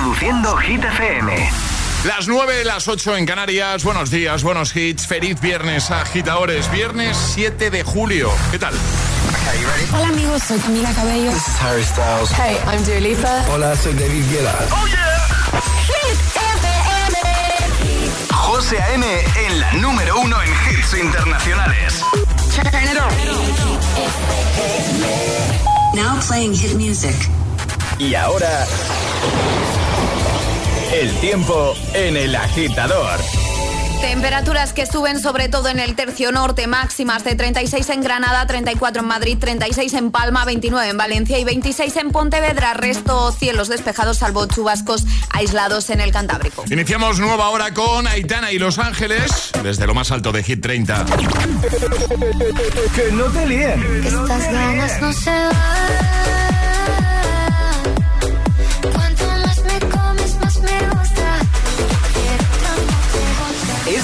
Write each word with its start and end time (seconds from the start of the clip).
Reproduciendo 0.00 0.56
Hit 0.56 0.82
FM. 0.82 1.50
Las 2.04 2.26
9, 2.26 2.64
las 2.64 2.88
8 2.88 3.18
en 3.18 3.26
Canarias. 3.26 3.84
Buenos 3.84 4.10
días, 4.10 4.42
buenos 4.42 4.74
hits. 4.74 5.06
Feliz 5.06 5.38
viernes, 5.42 5.90
agitadores. 5.90 6.70
Viernes 6.70 7.18
7 7.34 7.68
de 7.70 7.82
julio. 7.82 8.30
¿Qué 8.50 8.58
tal? 8.58 8.72
Hola 9.92 10.08
amigos, 10.08 10.42
soy 10.42 10.58
Camila 10.58 10.90
Cabello. 10.94 11.30
This 11.30 11.46
is 11.46 11.60
Harry 11.60 11.84
Styles. 11.84 12.30
Hey, 12.30 12.56
I'm 12.66 12.82
Dua 12.82 12.98
Lipa. 12.98 13.44
Hola, 13.50 13.76
soy 13.76 13.92
David 13.92 14.24
Guetta. 14.30 14.54
Oh 14.70 14.86
yeah. 14.86 15.20
José 18.32 18.80
A.M. 18.80 19.06
en 19.46 19.60
la 19.60 19.72
número 19.74 20.18
uno 20.18 20.36
en 20.42 20.48
hits 20.48 20.94
internacionales. 20.94 22.02
Now 25.94 26.18
playing 26.26 26.54
hit 26.54 26.72
music. 26.72 27.14
Y 27.98 28.14
ahora 28.14 28.66
el 30.92 31.12
tiempo 31.20 31.74
en 31.94 32.16
el 32.16 32.34
agitador. 32.34 33.20
Temperaturas 34.00 34.72
que 34.72 34.86
suben 34.86 35.20
sobre 35.20 35.48
todo 35.48 35.68
en 35.68 35.78
el 35.78 35.94
tercio 35.94 36.32
norte, 36.32 36.66
máximas 36.66 37.22
de 37.22 37.34
36 37.34 37.90
en 37.90 38.00
Granada, 38.00 38.46
34 38.46 39.02
en 39.02 39.08
Madrid, 39.08 39.36
36 39.38 39.92
en 39.94 40.10
Palma, 40.10 40.44
29 40.46 40.88
en 40.88 40.96
Valencia 40.96 41.38
y 41.38 41.44
26 41.44 41.96
en 41.96 42.10
Pontevedra. 42.10 42.72
Resto 42.74 43.30
cielos 43.30 43.68
despejados, 43.68 44.18
salvo 44.18 44.46
chubascos 44.46 45.04
aislados 45.30 45.90
en 45.90 46.00
el 46.00 46.12
Cantábrico. 46.12 46.64
Iniciamos 46.70 47.20
nueva 47.20 47.50
hora 47.50 47.74
con 47.74 48.06
Aitana 48.06 48.50
y 48.52 48.58
Los 48.58 48.78
Ángeles, 48.78 49.52
desde 49.62 49.86
lo 49.86 49.94
más 49.94 50.10
alto 50.10 50.32
de 50.32 50.42
Hit 50.42 50.62
30. 50.62 51.04
que 52.94 53.12
no 53.12 53.24
te 53.26 53.46
líen. 53.46 54.02
Estas 54.04 54.52
ganas 54.52 55.00
no 55.00 55.12
se 55.12 55.30
van. 55.30 56.39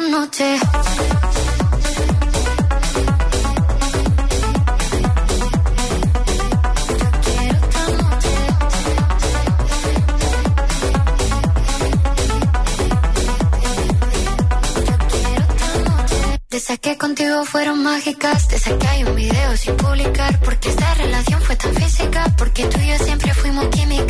Noche. 0.00 0.58
Que 16.86 16.96
contigo 16.98 17.44
fueron 17.44 17.82
mágicas, 17.82 18.46
de 18.46 18.56
esas 18.58 18.74
que 18.74 18.86
hay 18.86 19.02
un 19.02 19.16
video 19.16 19.56
sin 19.56 19.76
publicar, 19.76 20.38
porque 20.38 20.68
esta 20.68 20.94
relación 20.94 21.42
fue 21.42 21.56
tan 21.56 21.74
física, 21.74 22.32
porque 22.38 22.64
tú 22.66 22.78
y 22.78 22.86
yo 22.86 22.98
siempre 23.04 23.34
fuimos 23.34 23.66
química, 23.70 24.05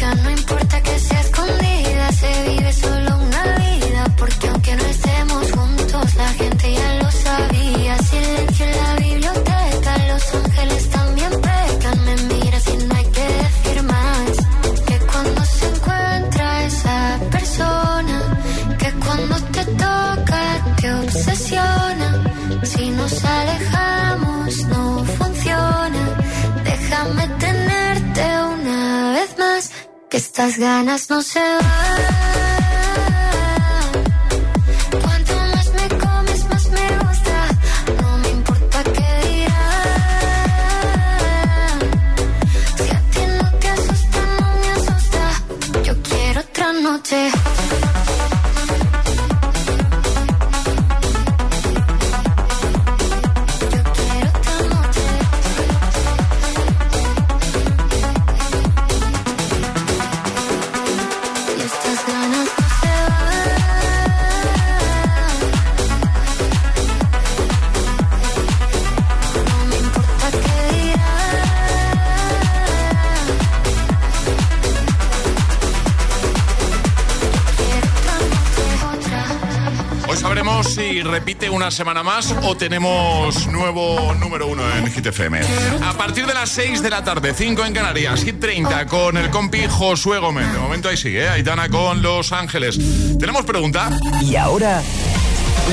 una 81.66 81.70
semana 81.72 82.04
más 82.04 82.32
o 82.44 82.56
tenemos 82.56 83.48
nuevo 83.48 84.14
número 84.20 84.46
uno 84.46 84.62
en 84.76 84.86
Hit 84.86 85.06
FM. 85.06 85.40
A 85.82 85.94
partir 85.94 86.24
de 86.24 86.32
las 86.32 86.48
6 86.50 86.80
de 86.80 86.90
la 86.90 87.02
tarde, 87.02 87.34
5 87.34 87.64
en 87.64 87.74
Canarias, 87.74 88.22
Hit 88.22 88.38
30 88.38 88.86
con 88.86 89.16
el 89.16 89.30
compi 89.30 89.66
Josué 89.68 90.20
Gómez. 90.20 90.52
De 90.52 90.60
momento 90.60 90.88
ahí 90.88 90.96
sigue, 90.96 91.24
¿eh? 91.24 91.28
Aitana 91.28 91.68
con 91.68 92.02
Los 92.02 92.30
Ángeles. 92.30 92.78
¿Tenemos 93.18 93.44
pregunta? 93.44 93.90
Y 94.22 94.36
ahora, 94.36 94.80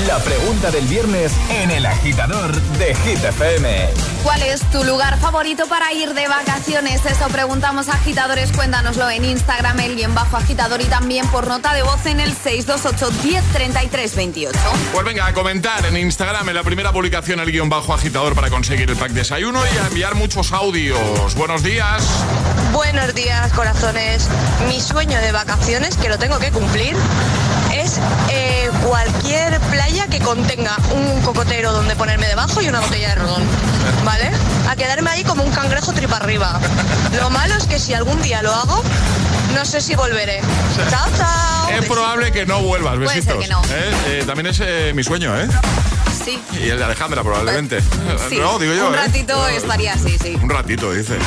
la 0.08 0.18
pregunta 0.18 0.72
del 0.72 0.84
viernes 0.86 1.32
en 1.62 1.70
el 1.70 1.86
agitador 1.86 2.52
de 2.52 2.92
Hit 2.96 3.22
FM. 3.22 4.03
¿Cuál 4.24 4.42
es 4.42 4.62
tu 4.70 4.82
lugar 4.84 5.18
favorito 5.18 5.66
para 5.66 5.92
ir 5.92 6.14
de 6.14 6.26
vacaciones? 6.26 7.04
Eso 7.04 7.28
preguntamos 7.28 7.90
a 7.90 7.92
agitadores. 7.92 8.52
Cuéntanoslo 8.52 9.10
en 9.10 9.22
Instagram, 9.22 9.78
el 9.80 9.96
guion 9.96 10.14
bajo 10.14 10.38
agitador 10.38 10.80
y 10.80 10.86
también 10.86 11.28
por 11.28 11.46
nota 11.46 11.74
de 11.74 11.82
voz 11.82 12.06
en 12.06 12.20
el 12.20 12.32
628 12.32 13.22
1033 13.22 14.16
28. 14.16 14.58
Pues 14.94 15.04
venga, 15.04 15.26
a 15.26 15.34
comentar 15.34 15.84
en 15.84 15.98
Instagram 15.98 16.48
en 16.48 16.54
la 16.54 16.62
primera 16.62 16.90
publicación 16.90 17.38
el 17.38 17.52
guion 17.52 17.68
bajo 17.68 17.92
agitador 17.92 18.34
para 18.34 18.48
conseguir 18.48 18.88
el 18.88 18.96
pack 18.96 19.12
desayuno 19.12 19.60
y 19.74 19.78
a 19.78 19.88
enviar 19.88 20.14
muchos 20.14 20.52
audios. 20.52 21.34
Buenos 21.34 21.62
días. 21.62 22.02
Buenos 22.72 23.14
días, 23.14 23.52
corazones. 23.52 24.28
Mi 24.68 24.80
sueño 24.80 25.20
de 25.20 25.32
vacaciones, 25.32 25.98
que 25.98 26.08
lo 26.08 26.18
tengo 26.18 26.38
que 26.38 26.50
cumplir, 26.50 26.96
es 27.74 28.00
eh, 28.30 28.70
cualquier 28.94 29.58
playa 29.72 30.06
que 30.06 30.20
contenga 30.20 30.76
un 30.94 31.20
cocotero 31.22 31.72
donde 31.72 31.96
ponerme 31.96 32.28
debajo 32.28 32.62
y 32.62 32.68
una 32.68 32.78
botella 32.78 33.08
de 33.08 33.14
ron. 33.16 33.42
¿Vale? 34.04 34.30
A 34.68 34.76
quedarme 34.76 35.10
ahí 35.10 35.24
como 35.24 35.42
un 35.42 35.50
cangrejo 35.50 35.92
tripa 35.92 36.18
arriba. 36.18 36.60
Lo 37.16 37.28
malo 37.28 37.56
es 37.56 37.66
que 37.66 37.80
si 37.80 37.92
algún 37.92 38.22
día 38.22 38.40
lo 38.42 38.54
hago, 38.54 38.84
no 39.52 39.64
sé 39.64 39.80
si 39.80 39.96
volveré. 39.96 40.40
Chao, 40.90 41.08
chao. 41.18 41.70
Es 41.70 41.86
probable 41.86 42.30
que 42.30 42.46
no 42.46 42.62
vuelvas, 42.62 42.94
Puede 42.94 43.20
ser 43.20 43.36
besitos. 43.36 43.42
que 43.42 43.48
no. 43.48 43.62
¿Eh? 43.76 43.94
Eh, 44.06 44.24
también 44.28 44.46
es 44.46 44.60
eh, 44.62 44.92
mi 44.94 45.02
sueño, 45.02 45.36
¿eh? 45.40 45.48
Sí. 46.24 46.40
Y 46.52 46.68
el 46.68 46.78
de 46.78 46.84
Alejandra, 46.84 47.24
probablemente. 47.24 47.80
Sí. 48.28 48.38
No, 48.38 48.60
digo 48.60 48.74
yo. 48.74 48.90
Un 48.90 48.94
ratito 48.94 49.48
estaría 49.48 49.94
así, 49.94 50.16
sí. 50.22 50.38
Un 50.40 50.48
ratito, 50.48 50.92
dice. 50.92 51.18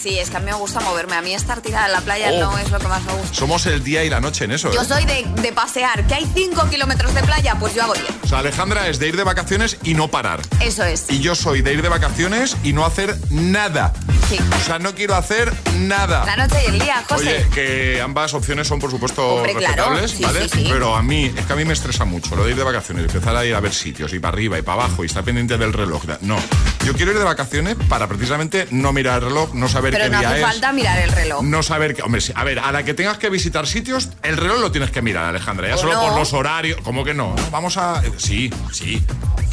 Sí, 0.00 0.18
es 0.18 0.30
que 0.30 0.36
a 0.36 0.40
mí 0.40 0.46
me 0.46 0.54
gusta 0.54 0.80
moverme. 0.80 1.16
A 1.16 1.22
mí 1.22 1.34
estar 1.34 1.60
tirada 1.60 1.86
en 1.86 1.92
la 1.92 2.00
playa 2.00 2.28
Oh. 2.32 2.40
no 2.52 2.58
es 2.58 2.70
lo 2.70 2.78
que 2.78 2.86
más 2.88 3.02
me 3.04 3.12
gusta. 3.14 3.34
Somos 3.34 3.66
el 3.66 3.82
día 3.82 4.04
y 4.04 4.10
la 4.10 4.20
noche 4.20 4.44
en 4.44 4.52
eso. 4.52 4.70
Yo 4.72 4.82
¿eh? 4.82 4.84
soy 4.84 5.04
de, 5.04 5.26
de 5.42 5.52
pasear. 5.52 6.06
¿Que 6.06 6.14
hay 6.14 6.30
5 6.34 6.68
kilómetros 6.70 7.14
de 7.14 7.22
playa? 7.22 7.56
Pues 7.58 7.74
yo 7.74 7.82
hago 7.82 7.94
10. 7.94 8.04
O 8.24 8.28
sea, 8.28 8.38
Alejandra 8.38 8.88
es 8.88 8.98
de 8.98 9.08
ir 9.08 9.16
de 9.16 9.24
vacaciones 9.24 9.76
y 9.82 9.94
no 9.94 10.08
parar. 10.08 10.40
Eso 10.60 10.84
es. 10.84 11.06
Y 11.10 11.20
yo 11.20 11.34
soy 11.34 11.62
de 11.62 11.72
ir 11.72 11.82
de 11.82 11.88
vacaciones 11.88 12.56
y 12.62 12.72
no 12.72 12.84
hacer 12.84 13.16
nada. 13.30 13.92
Sí. 14.28 14.38
O 14.60 14.64
sea, 14.64 14.78
no 14.78 14.94
quiero 14.94 15.14
hacer 15.16 15.52
nada. 15.78 16.24
La 16.26 16.36
noche 16.36 16.60
y 16.64 16.70
el 16.70 16.78
día, 16.78 17.02
José. 17.08 17.28
Oye, 17.28 17.46
que 17.54 18.00
ambas 18.02 18.34
opciones 18.34 18.68
son 18.68 18.78
por 18.78 18.90
supuesto 18.90 19.26
Hombre, 19.36 19.54
claro. 19.54 19.90
respetables, 19.94 20.10
Sí, 20.10 20.22
¿vale? 20.22 20.48
sí. 20.48 20.68
Pero 20.70 20.94
a 20.94 21.02
mí, 21.02 21.32
es 21.34 21.46
que 21.46 21.52
a 21.52 21.56
mí 21.56 21.64
me 21.64 21.72
estresa 21.72 22.04
mucho 22.04 22.36
lo 22.36 22.44
de 22.44 22.50
ir 22.50 22.56
de 22.56 22.62
vacaciones, 22.64 23.04
empezar 23.06 23.34
a 23.34 23.44
ir 23.46 23.54
a 23.54 23.60
ver 23.60 23.72
sitios, 23.72 24.12
y 24.12 24.18
para 24.18 24.34
arriba 24.34 24.58
y 24.58 24.62
para 24.62 24.82
abajo, 24.84 25.02
y 25.02 25.06
estar 25.06 25.24
pendiente 25.24 25.56
del 25.56 25.72
reloj. 25.72 26.04
No. 26.20 26.36
Yo 26.84 26.92
quiero 26.94 27.12
ir 27.12 27.18
de 27.18 27.24
vacaciones 27.24 27.76
para 27.88 28.06
precisamente 28.06 28.68
no 28.70 28.92
mirar 28.92 29.22
el 29.22 29.28
reloj, 29.30 29.54
no 29.54 29.68
saber 29.68 29.94
Pero 30.06 30.12
no 30.20 30.28
hace 30.28 30.38
es. 30.40 30.42
falta 30.46 30.72
mirar 30.72 30.98
el 30.98 31.10
reloj. 31.12 31.42
No 31.42 31.62
saber 31.62 31.94
que, 31.94 32.02
hombre, 32.02 32.22
a 32.34 32.44
ver, 32.44 32.58
a 32.58 32.72
la 32.72 32.82
que 32.84 32.94
tengas 32.94 33.18
que 33.18 33.28
visitar 33.30 33.66
sitios, 33.66 34.08
el 34.22 34.36
reloj 34.36 34.58
lo 34.60 34.70
tienes 34.72 34.90
que 34.90 35.02
mirar, 35.02 35.24
Alejandra. 35.24 35.68
Ya 35.68 35.74
¿O 35.74 35.78
solo 35.78 35.94
no? 35.94 36.00
por 36.08 36.18
los 36.18 36.32
horarios. 36.32 36.80
¿Cómo 36.82 37.04
que 37.04 37.14
no? 37.14 37.34
No, 37.36 37.50
Vamos 37.50 37.76
a. 37.76 38.02
Sí, 38.18 38.52
sí, 38.72 39.02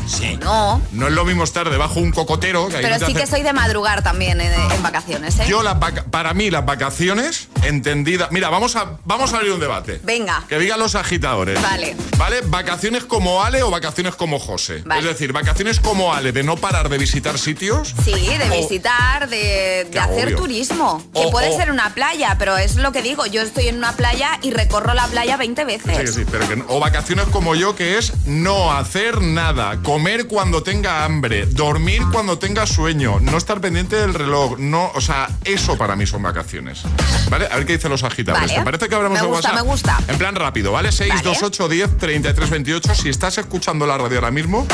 sí. 0.07 0.37
No. 0.41 0.81
No 0.91 1.07
es 1.07 1.13
lo 1.13 1.25
mismo 1.25 1.43
estar 1.43 1.69
debajo 1.69 1.95
de 1.95 2.01
un 2.01 2.11
cocotero 2.11 2.67
que 2.67 2.77
Pero 2.77 2.89
no 2.89 2.97
sí 2.99 3.03
hace- 3.11 3.13
que 3.13 3.27
soy 3.27 3.41
de 3.43 3.53
madrugar 3.53 4.03
también 4.03 4.39
en, 4.41 4.51
en 4.53 4.83
vacaciones, 4.83 5.37
¿eh? 5.39 5.45
Yo 5.47 5.63
las 5.63 5.79
vaca- 5.79 6.03
para 6.09 6.33
mí 6.33 6.49
las 6.51 6.65
vacaciones 6.65 7.47
entendidas. 7.63 8.31
Mira, 8.31 8.49
vamos 8.49 8.75
a 8.75 8.97
vamos 9.05 9.33
a 9.33 9.37
abrir 9.37 9.51
un 9.51 9.59
debate. 9.59 9.99
Venga. 10.03 10.43
Que 10.47 10.59
digan 10.59 10.79
los 10.79 10.95
agitadores. 10.95 11.61
Vale. 11.61 11.95
¿Vale? 12.17 12.41
Vacaciones 12.45 13.03
como 13.05 13.43
Ale 13.43 13.63
o 13.63 13.71
vacaciones 13.71 14.15
como 14.15 14.39
José. 14.39 14.83
Vale. 14.85 15.01
Es 15.01 15.07
decir, 15.07 15.33
vacaciones 15.33 15.79
como 15.79 16.13
Ale 16.13 16.31
de 16.31 16.43
no 16.43 16.55
parar 16.55 16.89
de 16.89 16.97
visitar 16.97 17.37
sitios. 17.37 17.93
Sí, 18.03 18.11
de 18.13 18.49
O- 18.51 18.61
visitar, 18.61 19.27
de, 19.29 19.37
de 19.85 19.89
Qué 19.91 19.99
hacer 20.25 20.37
turismo. 20.37 21.03
Que 21.13 21.25
O- 21.25 21.31
puede 21.31 21.49
o- 21.49 21.57
ser 21.57 21.71
una 21.71 21.93
playa, 21.93 22.35
pero 22.39 22.57
es 22.57 22.75
lo 22.75 22.91
que 22.91 23.01
digo. 23.01 23.25
Yo 23.25 23.41
estoy 23.41 23.67
en 23.67 23.77
una 23.77 23.93
playa 23.93 24.39
y 24.41 24.51
recorro 24.51 24.93
la 24.93 25.07
playa 25.07 25.37
20 25.37 25.63
veces. 25.65 25.95
Sí, 25.97 26.01
que 26.03 26.07
sí, 26.07 26.25
pero 26.29 26.47
que 26.47 26.55
no- 26.57 26.65
o 26.67 26.79
vacaciones 26.79 27.25
como 27.27 27.55
yo, 27.55 27.75
que 27.75 27.97
es 27.97 28.13
no 28.25 28.71
hacer 28.71 29.21
nada, 29.21 29.81
comer 29.81 30.27
cuando 30.27 30.63
tenga 30.63 31.05
hambre, 31.05 31.45
dormir 31.45 32.01
cuando 32.11 32.37
tenga 32.39 32.65
sueño, 32.65 33.19
no 33.19 33.37
estar 33.37 33.61
pendiente 33.61 33.95
del 33.95 34.13
reloj, 34.13 34.57
no, 34.57 34.91
o 34.95 35.01
sea, 35.01 35.29
eso 35.43 35.77
para 35.77 35.95
mí 35.95 36.05
son 36.05 36.21
vacaciones. 36.23 36.81
¿Vale? 37.29 37.47
A 37.51 37.55
ver 37.57 37.65
qué 37.65 37.73
dicen 37.73 37.91
los 37.91 38.03
agitadores. 38.03 38.47
Vale. 38.47 38.59
¿Te 38.59 38.65
parece 38.65 38.89
que 38.89 38.95
hablamos 38.95 39.17
Me 39.19 39.23
de 39.25 39.27
gusta, 39.31 39.49
WhatsApp? 39.49 39.63
me 39.65 39.69
gusta. 39.71 39.99
En 40.07 40.17
plan 40.17 40.35
rápido, 40.35 40.71
¿vale? 40.71 40.91
628 40.91 41.67
10 41.69 41.97
33 41.97 42.49
28. 42.49 42.95
Si 42.95 43.09
estás 43.09 43.37
escuchando 43.37 43.85
la 43.87 43.97
radio 43.97 44.17
ahora 44.17 44.31
mismo, 44.31 44.67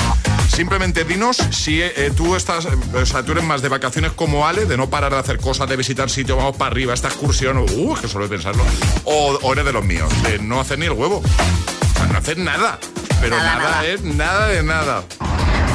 simplemente 0.54 1.04
dinos 1.04 1.38
si 1.52 1.82
eh, 1.82 2.12
tú 2.16 2.36
estás, 2.36 2.66
eh, 2.66 2.70
o 2.94 3.06
sea, 3.06 3.24
tú 3.24 3.32
eres 3.32 3.44
más 3.44 3.62
de 3.62 3.70
vacaciones 3.70 4.12
como 4.14 4.48
Ale, 4.48 4.66
de 4.66 4.78
no 4.78 4.90
parar 4.90 5.12
de 5.14 5.20
hacer 5.20 5.38
cosas, 5.42 5.68
de 5.68 5.76
visitar 5.76 6.10
sitios, 6.10 6.38
vamos 6.38 6.56
para 6.56 6.72
arriba, 6.72 6.94
esta 6.94 7.08
excursión, 7.10 7.58
uh, 7.58 7.96
que 7.96 8.08
de 8.08 8.28
pensarlo, 8.30 8.64
o, 9.06 9.40
o 9.42 9.54
eres 9.54 9.66
de 9.66 9.74
los 9.74 9.84
míos, 9.84 10.10
de 10.24 10.40
no 10.40 10.60
hacer 10.62 10.80
ni 10.80 10.86
el 10.86 10.92
huevo. 10.94 11.18
O 11.24 11.98
sea, 11.98 12.06
no 12.08 12.18
hacer 12.18 12.38
nada. 12.38 12.80
Pero 13.20 13.38
Nada, 13.38 13.56
nada, 13.56 13.70
nada. 13.72 13.86
es 13.86 14.02
nada 14.04 14.48
de 14.48 14.64
nada. 14.64 15.04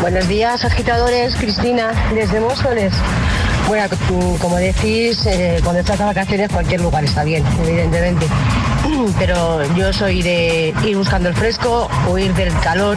Buenos 0.01 0.27
días, 0.29 0.65
agitadores. 0.65 1.35
Cristina, 1.37 1.91
desde 2.15 2.41
Móstoles. 2.41 2.93
Bueno, 3.69 3.89
c- 3.89 4.39
como 4.41 4.57
decís, 4.57 5.25
eh, 5.27 5.61
cuando 5.63 5.81
estás 5.81 5.99
de 5.99 6.05
vacaciones 6.05 6.51
cualquier 6.51 6.81
lugar 6.81 7.05
está 7.05 7.25
bien, 7.25 7.45
evidentemente. 7.65 8.27
Pero 9.19 9.65
yo 9.75 9.93
soy 9.93 10.23
de 10.23 10.75
ir 10.85 10.97
buscando 10.97 11.29
el 11.29 11.35
fresco, 11.35 11.89
huir 12.09 12.33
del 12.35 12.53
calor 12.61 12.97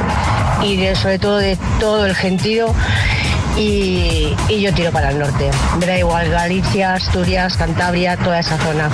y 0.63 0.77
de- 0.77 0.95
sobre 0.95 1.19
todo 1.19 1.37
de 1.37 1.57
todo 1.79 2.05
el 2.05 2.15
gentío. 2.15 2.73
Y, 3.59 4.35
yo 4.61 4.73
tiro 4.73 4.89
para 4.91 5.09
el 5.09 5.19
norte. 5.19 5.51
Me 5.79 5.85
da 5.85 5.97
igual 5.97 6.29
Galicia, 6.29 6.93
Asturias, 6.93 7.57
Cantabria, 7.57 8.15
toda 8.15 8.39
esa 8.39 8.57
zona. 8.57 8.89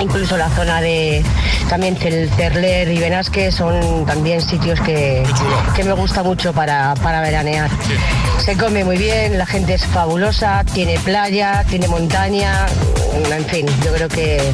Incluso 0.00 0.36
la 0.36 0.50
zona 0.50 0.80
de 0.80 1.24
también 1.68 1.96
Cerler 1.96 2.88
y 2.88 2.98
Benasque 2.98 3.52
son 3.52 4.04
también 4.04 4.42
sitios 4.42 4.80
que, 4.80 5.22
que 5.76 5.84
me 5.84 5.92
gusta 5.92 6.24
mucho 6.24 6.52
para, 6.52 6.94
para 6.96 7.20
veranear. 7.20 7.70
Se 8.38 8.56
come 8.56 8.84
muy 8.84 8.96
bien, 8.96 9.38
la 9.38 9.46
gente 9.46 9.74
es 9.74 9.86
fabulosa, 9.86 10.64
tiene 10.74 10.98
playa, 10.98 11.64
tiene 11.68 11.86
montaña, 11.86 12.66
en 13.30 13.44
fin, 13.46 13.66
yo 13.84 13.92
creo 13.94 14.08
que, 14.08 14.52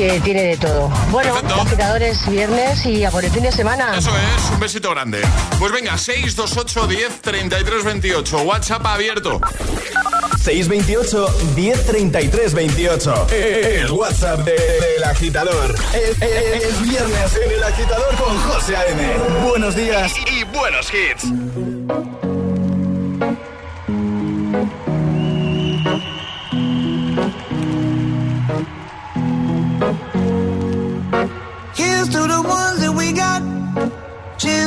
que 0.00 0.18
tiene 0.20 0.42
de 0.44 0.56
todo. 0.56 0.88
Bueno, 1.10 1.34
agitadores 1.60 2.26
viernes 2.30 2.86
y 2.86 3.04
a 3.04 3.10
por 3.10 3.22
el 3.22 3.30
fin 3.30 3.42
de 3.42 3.52
semana. 3.52 3.98
Eso 3.98 4.08
es, 4.16 4.50
un 4.50 4.58
besito 4.58 4.88
grande. 4.92 5.20
Pues 5.58 5.72
venga, 5.72 5.98
628 5.98 6.86
10 6.86 7.20
33 7.20 7.84
28. 7.84 8.38
WhatsApp 8.38 8.86
abierto. 8.86 9.38
628 10.42 11.28
1033 11.54 12.54
28. 12.54 13.26
El 13.30 13.90
WhatsApp 13.90 14.38
de- 14.40 14.52
del 14.52 15.04
agitador. 15.04 15.74
Es, 15.92 16.22
es- 16.22 16.64
es 16.64 16.82
viernes 16.82 17.36
en 17.44 17.52
el 17.52 17.62
agitador 17.62 18.14
con 18.16 18.38
José 18.38 18.76
A.M. 18.78 19.06
Buenos 19.46 19.76
días 19.76 20.12
y 20.32 20.44
buenos 20.44 20.88
hits. 20.94 21.24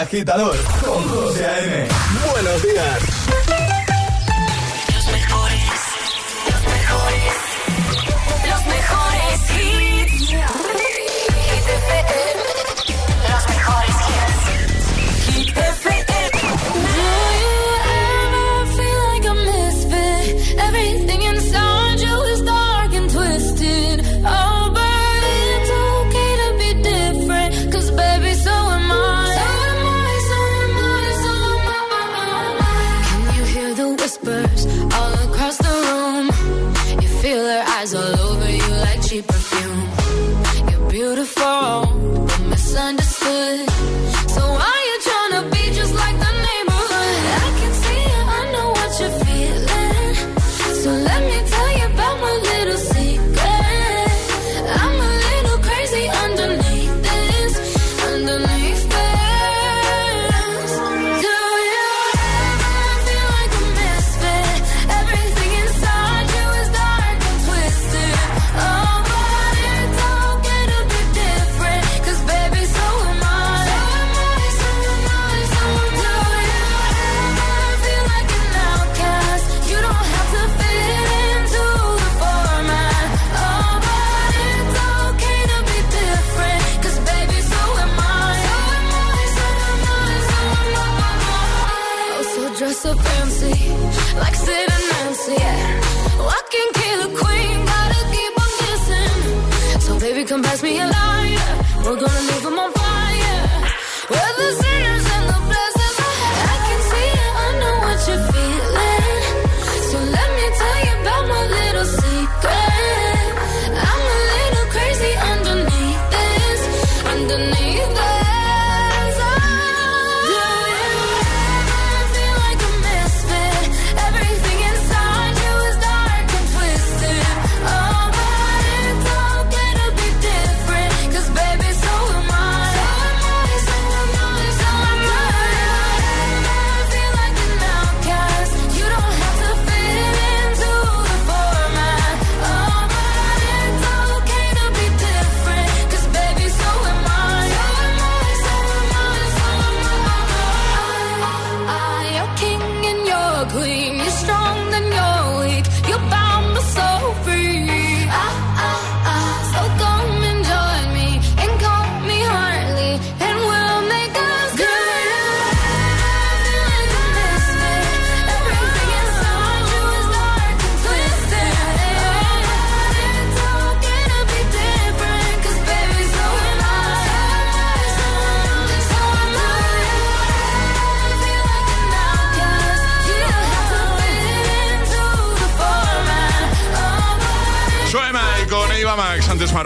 Agitador 0.00 0.56
con 0.84 1.08
José 1.08 1.46
A.M. 1.46 1.88
Buenos 2.32 2.62
días. 2.62 3.15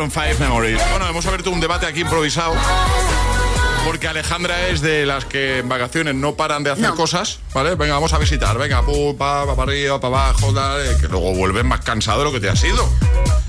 Maroon 0.00 0.10
5 0.10 0.38
Memories. 0.40 0.80
Bueno, 0.92 1.06
hemos 1.08 1.26
abierto 1.26 1.50
un 1.50 1.60
debate 1.60 1.84
aquí 1.84 2.00
improvisado. 2.00 2.54
Porque 3.84 4.08
Alejandra 4.08 4.68
es 4.68 4.80
de 4.80 5.04
las 5.04 5.26
que 5.26 5.58
en 5.58 5.68
vacaciones 5.68 6.14
no 6.14 6.36
paran 6.36 6.62
de 6.64 6.70
hacer 6.70 6.88
No. 6.88 6.94
cosas, 6.94 7.38
¿vale? 7.52 7.74
Venga, 7.74 7.94
vamos 7.94 8.12
a 8.14 8.18
visitar, 8.18 8.56
venga, 8.56 8.82
pu, 8.82 9.14
pa, 9.18 9.44
pa, 9.44 9.54
para 9.56 9.72
arriba, 9.72 10.00
para 10.00 10.22
abajo, 10.22 10.52
dale, 10.54 10.96
que 10.98 11.08
luego 11.08 11.34
vuelves 11.34 11.64
más 11.64 11.80
cansado 11.80 12.20
de 12.20 12.24
lo 12.24 12.32
que 12.32 12.40
te 12.40 12.48
has 12.48 12.62
ido. 12.64 12.88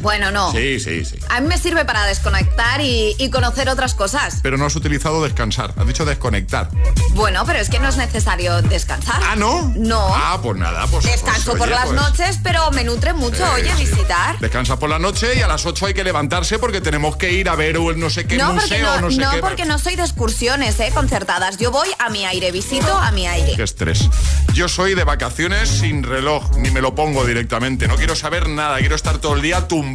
Bueno, 0.02 0.32
no. 0.32 0.52
Sí, 0.52 0.80
sí, 0.80 1.06
sí. 1.06 1.16
A 1.30 1.40
mí 1.42 1.48
me 1.48 1.58
sirve 1.58 1.86
para 1.86 2.06
desconectar 2.06 2.82
y, 2.82 3.16
y 3.18 3.30
conocer 3.30 3.70
otras 3.70 3.94
cosas. 3.96 4.40
Pero 4.42 4.58
no 4.58 4.66
has 4.66 4.76
utilizado 4.76 5.24
descansar, 5.24 5.74
has 5.78 5.88
dicho 5.88 6.06
desconectar. 6.06 6.70
Bueno, 7.14 7.44
pero 7.46 7.60
es 7.60 7.70
que 7.70 7.80
no 7.80 7.88
es 7.90 7.98
necesario 7.98 8.62
descansar. 8.62 9.22
Ah, 9.24 9.36
¿no? 9.36 9.72
No. 9.76 10.08
Ah, 10.14 10.40
pues 10.42 10.58
nada, 10.58 10.88
pues. 10.88 11.06
Descanso 11.06 11.52
pues, 11.52 11.60
por 11.60 11.68
oye, 11.68 11.76
las 11.76 11.86
pues, 11.90 12.02
noches, 12.02 12.40
pero 12.44 12.72
me 12.72 12.84
nutre 12.84 13.14
mucho, 13.14 13.46
eh, 13.46 13.62
oye, 13.62 13.72
sí. 13.78 13.86
visitar. 13.86 14.40
Descansa 14.40 14.78
por 14.80 14.90
la 14.90 15.00
noche 15.00 15.36
y 15.38 15.42
a 15.42 15.48
las 15.48 15.66
8 15.66 15.88
hay 15.88 15.94
que 15.94 16.04
levantarse 16.04 16.60
porque 16.60 16.82
tenemos 16.82 17.16
que 17.18 17.32
ir 17.32 17.50
a 17.50 17.56
ver 17.56 17.76
el 17.76 18.00
no 18.00 18.10
sé 18.10 18.26
qué 18.26 18.38
No, 18.38 18.54
museo, 18.54 18.96
no, 18.96 19.02
no, 19.02 19.12
sé 19.12 19.18
no, 19.22 19.32
qué. 19.32 19.38
porque 19.38 19.66
no 19.66 19.80
soy 19.80 19.96
de 19.96 20.04
excursiones, 20.04 20.80
eh, 20.80 20.92
concertadas. 20.94 21.58
Yo 21.58 21.72
voy 21.72 21.88
a 22.00 22.10
mi 22.10 22.26
aire, 22.26 22.52
visito 22.52 22.96
a 22.98 23.12
mi 23.12 23.28
aire. 23.28 23.54
Qué 23.56 23.64
estrés. 23.64 24.10
Yo 24.54 24.68
soy 24.68 24.94
de 24.96 25.04
vacaciones 25.04 25.70
sin 25.70 26.04
reloj, 26.04 26.56
ni 26.58 26.70
me 26.72 26.82
lo 26.82 26.96
pongo 26.96 27.26
directamente. 27.26 27.88
No 27.88 27.96
quiero 27.96 28.16
saber 28.16 28.50
nada, 28.50 28.78
quiero 28.80 28.96
estar 28.96 29.18
todo 29.20 29.36
el 29.36 29.42
día 29.42 29.68
tumbado, 29.68 29.91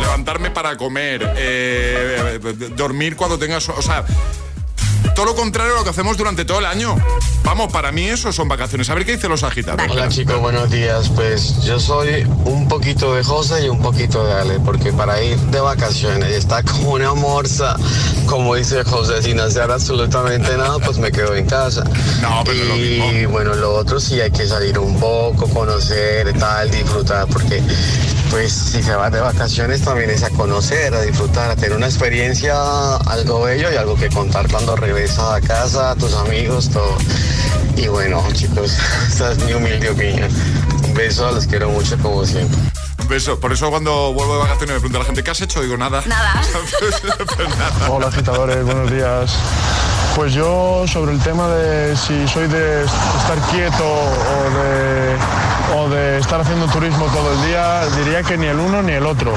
levantarme 0.00 0.50
para 0.50 0.76
comer, 0.76 1.22
eh, 1.36 2.40
eh, 2.42 2.70
dormir 2.76 3.16
cuando 3.16 3.38
tengas. 3.38 3.68
O 3.68 3.82
sea, 3.82 4.04
todo 5.14 5.26
lo 5.26 5.34
contrario 5.34 5.72
a 5.74 5.76
lo 5.78 5.84
que 5.84 5.90
hacemos 5.90 6.16
durante 6.16 6.44
todo 6.44 6.58
el 6.58 6.66
año. 6.66 6.94
Vamos, 7.42 7.72
para 7.72 7.90
mí 7.92 8.06
eso 8.06 8.32
son 8.32 8.48
vacaciones. 8.48 8.90
A 8.90 8.94
ver 8.94 9.06
qué 9.06 9.12
dicen 9.12 9.30
los 9.30 9.44
agitados. 9.44 9.80
Hola 9.88 10.08
chicos, 10.08 10.38
buenos 10.40 10.70
días. 10.70 11.08
Pues 11.08 11.62
yo 11.62 11.78
soy 11.80 12.24
un 12.44 12.68
poquito 12.68 13.14
de 13.14 13.22
José 13.22 13.64
y 13.64 13.68
un 13.68 13.80
poquito 13.80 14.26
de 14.26 14.34
Ale, 14.34 14.60
porque 14.60 14.92
para 14.92 15.22
ir 15.22 15.38
de 15.38 15.60
vacaciones 15.60 16.28
y 16.30 16.34
estar 16.34 16.64
como 16.64 16.90
una 16.92 17.14
morsa, 17.14 17.76
como 18.26 18.56
dice 18.56 18.84
José, 18.84 19.22
sin 19.22 19.40
hacer 19.40 19.70
absolutamente 19.70 20.56
nada, 20.56 20.78
pues 20.80 20.98
me 20.98 21.10
quedo 21.12 21.34
en 21.34 21.46
casa. 21.46 21.84
No, 22.20 22.42
pero 22.44 22.58
es 22.60 22.68
lo 22.68 22.76
y 22.76 23.00
mismo. 23.00 23.30
bueno, 23.30 23.54
lo 23.54 23.74
otro 23.74 24.00
sí 24.00 24.20
hay 24.20 24.32
que 24.32 24.46
salir 24.46 24.78
un 24.78 24.98
poco, 24.98 25.48
conocer, 25.48 26.36
tal, 26.38 26.70
disfrutar, 26.70 27.26
porque 27.28 27.62
pues 28.30 28.52
si 28.52 28.82
se 28.82 28.94
va 28.94 29.10
de 29.10 29.20
vacaciones 29.20 29.82
también 29.82 30.10
es 30.10 30.22
a 30.22 30.30
conocer, 30.30 30.94
a 30.94 31.02
disfrutar, 31.02 31.50
a 31.50 31.56
tener 31.56 31.76
una 31.76 31.86
experiencia 31.86 32.96
algo 32.96 33.42
bello 33.42 33.72
y 33.72 33.76
algo 33.76 33.96
que 33.96 34.08
contar 34.08 34.48
cuando 34.50 34.76
regresas 34.76 35.34
a 35.34 35.40
casa, 35.40 35.92
a 35.92 35.96
tus 35.96 36.14
amigos, 36.14 36.70
todo. 36.70 36.96
Y 37.76 37.88
bueno, 37.88 38.24
chicos, 38.32 38.76
esa 39.08 39.32
es 39.32 39.38
mi 39.44 39.52
humilde 39.52 39.90
opinión. 39.90 40.30
Un 40.84 40.94
beso, 40.94 41.30
los 41.32 41.46
quiero 41.46 41.68
mucho 41.70 41.98
como 41.98 42.24
siempre. 42.24 42.58
Un 43.00 43.08
beso. 43.08 43.38
Por 43.38 43.52
eso 43.52 43.70
cuando 43.70 44.12
vuelvo 44.12 44.34
de 44.34 44.40
vacaciones 44.40 44.74
me 44.74 44.80
pregunta 44.80 44.98
la 44.98 45.04
gente, 45.04 45.22
¿qué 45.22 45.30
has 45.30 45.40
hecho? 45.40 45.62
Digo, 45.62 45.76
nada. 45.76 46.02
Nada. 46.06 46.42
Pues 47.36 47.48
nada. 47.58 47.90
Hola 47.90 48.08
agitadores, 48.08 48.64
buenos 48.64 48.90
días. 48.90 49.32
Pues 50.14 50.32
yo 50.32 50.84
sobre 50.86 51.12
el 51.12 51.20
tema 51.20 51.48
de 51.48 51.96
si 51.96 52.26
soy 52.28 52.48
de 52.48 52.84
estar 52.84 53.38
quieto 53.50 53.84
o 53.84 54.50
de 54.50 55.45
o 55.74 55.88
de 55.88 56.18
estar 56.18 56.40
haciendo 56.40 56.66
turismo 56.66 57.06
todo 57.06 57.32
el 57.32 57.46
día, 57.48 57.82
diría 57.98 58.22
que 58.22 58.36
ni 58.36 58.46
el 58.46 58.58
uno 58.58 58.82
ni 58.82 58.92
el 58.92 59.06
otro, 59.06 59.32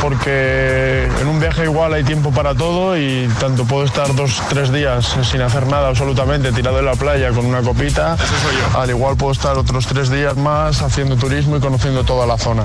porque 0.00 1.08
en 1.20 1.26
un 1.26 1.40
viaje 1.40 1.64
igual 1.64 1.92
hay 1.94 2.04
tiempo 2.04 2.30
para 2.30 2.54
todo 2.54 2.96
y 2.96 3.28
tanto 3.40 3.64
puedo 3.64 3.84
estar 3.84 4.14
dos, 4.14 4.42
tres 4.48 4.72
días 4.72 5.16
sin 5.22 5.42
hacer 5.42 5.66
nada 5.66 5.88
absolutamente, 5.88 6.52
tirado 6.52 6.78
en 6.78 6.86
la 6.86 6.94
playa 6.94 7.30
con 7.30 7.46
una 7.46 7.62
copita, 7.62 8.16
al 8.74 8.90
igual 8.90 9.16
puedo 9.16 9.32
estar 9.32 9.56
otros 9.58 9.86
tres 9.86 10.10
días 10.10 10.36
más 10.36 10.82
haciendo 10.82 11.16
turismo 11.16 11.56
y 11.56 11.60
conociendo 11.60 12.04
toda 12.04 12.26
la 12.26 12.38
zona. 12.38 12.64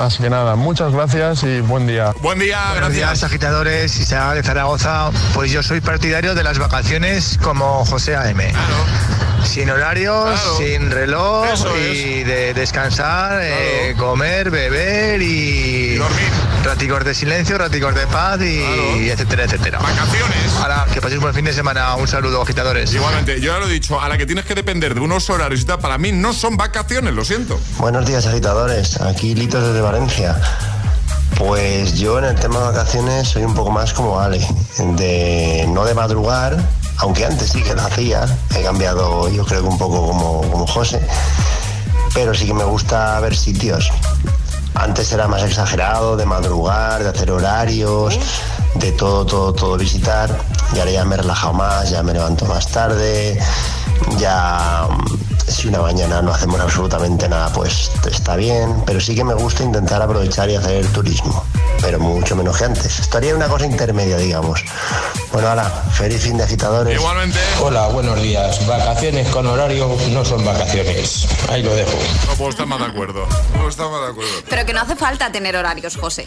Así 0.00 0.22
que 0.22 0.30
nada, 0.30 0.56
muchas 0.56 0.92
gracias 0.92 1.42
y 1.42 1.60
buen 1.60 1.86
día. 1.86 2.12
Buen 2.20 2.38
día, 2.38 2.58
Buenos 2.72 2.92
días, 2.92 3.22
agitadores. 3.24 3.98
Isaac 3.98 4.34
de 4.34 4.42
Zaragoza. 4.42 5.10
Pues 5.34 5.50
yo 5.50 5.62
soy 5.62 5.80
partidario 5.80 6.34
de 6.34 6.44
las 6.44 6.58
vacaciones 6.58 7.38
como 7.42 7.84
José 7.84 8.16
A.M. 8.16 8.52
Sin 9.44 9.70
horarios, 9.70 10.38
sin 10.58 10.90
reloj 10.90 11.46
y 11.92 12.22
de 12.22 12.47
descansar, 12.54 13.40
eh, 13.42 13.94
comer, 13.98 14.50
beber 14.50 15.20
y, 15.22 15.94
dormir. 15.96 16.28
Raticos 16.64 17.04
de 17.04 17.14
silencio, 17.14 17.58
raticos 17.58 17.94
de 17.94 18.06
paz 18.06 18.40
y, 18.40 19.08
etcétera, 19.08 19.44
etcétera. 19.44 19.78
Vacaciones. 19.78 20.52
Ahora, 20.60 20.86
que 20.92 21.00
paséis 21.00 21.18
un 21.18 21.22
buen 21.22 21.34
fin 21.34 21.44
de 21.44 21.52
semana. 21.52 21.94
Un 21.96 22.08
saludo, 22.08 22.42
agitadores. 22.42 22.92
Igualmente, 22.92 23.40
yo 23.40 23.52
ya 23.52 23.58
lo 23.58 23.66
he 23.66 23.72
dicho, 23.72 24.00
a 24.00 24.08
la 24.08 24.18
que 24.18 24.26
tienes 24.26 24.44
que 24.44 24.54
depender 24.54 24.94
de 24.94 25.00
unos 25.00 25.28
horarios 25.30 25.62
y 25.62 25.64
tal, 25.64 25.78
para 25.78 25.98
mí 25.98 26.12
no 26.12 26.32
son 26.32 26.56
vacaciones, 26.56 27.14
lo 27.14 27.24
siento. 27.24 27.58
Buenos 27.78 28.06
días, 28.06 28.26
agitadores. 28.26 29.00
Aquí 29.00 29.34
Litos 29.34 29.66
desde 29.66 29.80
Valencia. 29.80 30.36
Pues 31.36 31.94
yo 31.94 32.18
en 32.18 32.24
el 32.24 32.34
tema 32.34 32.58
de 32.58 32.64
vacaciones 32.66 33.28
soy 33.28 33.44
un 33.44 33.54
poco 33.54 33.70
más 33.70 33.92
como 33.92 34.18
Ale, 34.18 34.44
de 34.96 35.66
no 35.68 35.84
de 35.84 35.94
madrugar, 35.94 36.56
aunque 36.96 37.24
antes 37.24 37.50
sí 37.50 37.62
que 37.62 37.74
lo 37.74 37.82
hacía, 37.82 38.26
he 38.56 38.62
cambiado 38.62 39.28
yo 39.30 39.44
creo 39.44 39.62
que 39.62 39.68
un 39.68 39.78
poco 39.78 40.04
como, 40.08 40.42
como 40.50 40.66
José, 40.66 41.00
pero 42.14 42.34
sí 42.34 42.46
que 42.46 42.54
me 42.54 42.64
gusta 42.64 43.18
ver 43.20 43.36
sitios. 43.36 43.90
Antes 44.74 45.12
era 45.12 45.26
más 45.26 45.42
exagerado, 45.42 46.16
de 46.16 46.24
madrugar, 46.24 47.02
de 47.02 47.08
hacer 47.08 47.30
horarios, 47.30 48.18
de 48.74 48.92
todo, 48.92 49.26
todo, 49.26 49.52
todo 49.52 49.76
visitar, 49.76 50.30
y 50.74 50.78
ahora 50.78 50.90
ya 50.90 51.04
me 51.04 51.14
he 51.14 51.18
relajado 51.18 51.52
más, 51.54 51.90
ya 51.90 52.02
me 52.02 52.12
levanto 52.12 52.44
más 52.44 52.68
tarde, 52.68 53.38
ya 54.18 54.86
si 55.50 55.68
una 55.68 55.80
mañana 55.80 56.22
no 56.22 56.32
hacemos 56.32 56.60
absolutamente 56.60 57.28
nada, 57.28 57.52
pues 57.52 57.90
está 58.10 58.36
bien, 58.36 58.82
pero 58.86 59.00
sí 59.00 59.14
que 59.14 59.24
me 59.24 59.34
gusta 59.34 59.62
intentar 59.62 60.00
aprovechar 60.02 60.48
y 60.50 60.56
hacer 60.56 60.86
turismo, 60.88 61.44
pero 61.80 61.98
mucho 61.98 62.36
menos 62.36 62.56
que 62.56 62.64
antes. 62.64 62.98
Estaría 62.98 63.34
una 63.34 63.48
cosa 63.48 63.66
intermedia, 63.66 64.16
digamos. 64.16 64.64
Bueno, 65.32 65.48
ahora, 65.48 65.64
feliz 65.92 66.22
fin 66.22 66.36
de 66.36 66.44
agitadores. 66.44 66.94
Igualmente. 66.94 67.38
Hola, 67.60 67.88
buenos 67.88 68.20
días. 68.22 68.66
Vacaciones 68.66 69.28
con 69.28 69.46
horario 69.46 69.96
no 70.10 70.24
son 70.24 70.44
vacaciones. 70.44 71.26
Ahí 71.48 71.62
lo 71.62 71.74
dejo. 71.74 71.98
No 72.26 72.34
puedo 72.34 72.50
estar 72.50 72.66
más 72.66 72.80
de 72.80 72.86
acuerdo. 72.86 73.26
No 73.26 73.52
puedo 73.54 73.68
estar 73.68 73.90
más 73.90 74.00
de 74.02 74.10
acuerdo. 74.12 74.32
Pero 74.48 74.66
que 74.66 74.72
no 74.72 74.80
hace 74.80 74.96
falta 74.96 75.32
tener 75.32 75.56
horarios, 75.56 75.96
José. 75.96 76.26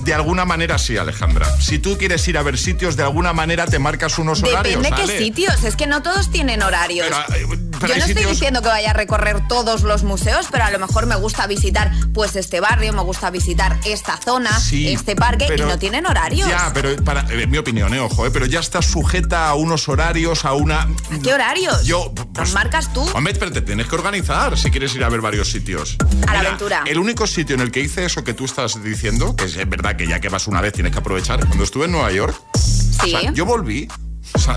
De 0.00 0.12
alguna 0.12 0.44
manera 0.44 0.78
sí, 0.78 0.96
Alejandra. 0.96 1.46
Si 1.60 1.78
tú 1.78 1.96
quieres 1.96 2.26
ir 2.28 2.36
a 2.38 2.42
ver 2.42 2.58
sitios, 2.58 2.96
de 2.96 3.04
alguna 3.04 3.32
manera 3.32 3.66
te 3.66 3.78
marcas 3.78 4.18
unos 4.18 4.42
horarios. 4.42 4.82
Depende 4.82 5.06
qué 5.06 5.18
sitios, 5.18 5.62
es 5.64 5.76
que 5.76 5.86
no 5.86 6.02
todos 6.02 6.30
tienen 6.30 6.62
horarios. 6.62 7.06
Pero, 7.28 7.54
eh, 7.54 7.56
pero 7.80 7.94
Yo 7.94 8.00
no 8.00 8.04
estoy 8.06 8.24
diciendo 8.24 8.62
que 8.62 8.68
vaya 8.68 8.90
a 8.90 8.94
recorrer 8.94 9.46
todos 9.48 9.82
los 9.82 10.02
museos, 10.02 10.46
pero 10.50 10.64
a 10.64 10.70
lo 10.70 10.78
mejor 10.78 11.06
me 11.06 11.16
gusta 11.16 11.46
visitar 11.46 11.90
pues 12.12 12.36
este 12.36 12.60
barrio, 12.60 12.92
me 12.92 13.02
gusta 13.02 13.30
visitar 13.30 13.78
esta 13.84 14.16
zona, 14.16 14.58
Sí, 14.58 14.88
este 14.88 15.16
parque 15.16 15.44
y 15.44 15.48
pero- 15.48 15.66
no 15.66 15.78
tienen 15.78 16.06
horarios. 16.06 16.48
Ya, 16.48 16.70
pero 16.74 16.94
para, 17.04 17.20
en 17.30 17.50
mi 17.50 17.58
opinión, 17.58 17.92
eh, 17.94 18.00
ojo, 18.00 18.26
eh, 18.26 18.30
pero 18.30 18.46
ya 18.46 18.60
estás 18.60 18.86
sujeta 18.86 19.48
a 19.48 19.54
unos 19.54 19.88
horarios, 19.88 20.44
a 20.44 20.52
una. 20.54 20.88
¿Qué 21.22 21.32
horarios? 21.32 21.84
Yo, 21.84 22.12
¿Los 22.36 22.52
marcas 22.52 22.92
tú? 22.92 23.00
Hombre, 23.14 23.34
pero 23.38 23.52
te 23.52 23.60
tienes 23.62 23.86
que 23.86 23.94
organizar 23.94 24.56
si 24.58 24.70
quieres 24.70 24.94
ir 24.94 25.04
a 25.04 25.08
ver 25.08 25.20
varios 25.20 25.50
sitios. 25.50 25.96
A 26.00 26.04
la 26.04 26.38
Mira, 26.38 26.40
aventura. 26.48 26.82
El 26.86 26.98
único 26.98 27.26
sitio 27.26 27.54
en 27.54 27.60
el 27.62 27.70
que 27.70 27.80
hice 27.80 28.04
eso 28.04 28.24
que 28.24 28.34
tú 28.34 28.44
estás 28.44 28.82
diciendo, 28.82 29.34
que 29.36 29.44
es 29.44 29.56
verdad 29.68 29.96
que 29.96 30.06
ya 30.06 30.20
que 30.20 30.28
vas 30.28 30.46
una 30.46 30.60
vez 30.60 30.72
tienes 30.72 30.92
que 30.92 30.98
aprovechar, 30.98 31.40
cuando 31.46 31.64
estuve 31.64 31.86
en 31.86 31.92
Nueva 31.92 32.12
York, 32.12 32.36
Sí. 32.56 33.14
o 33.14 33.20
sea, 33.20 33.32
yo 33.32 33.44
volví, 33.44 33.88
o 34.34 34.38
sea, 34.38 34.56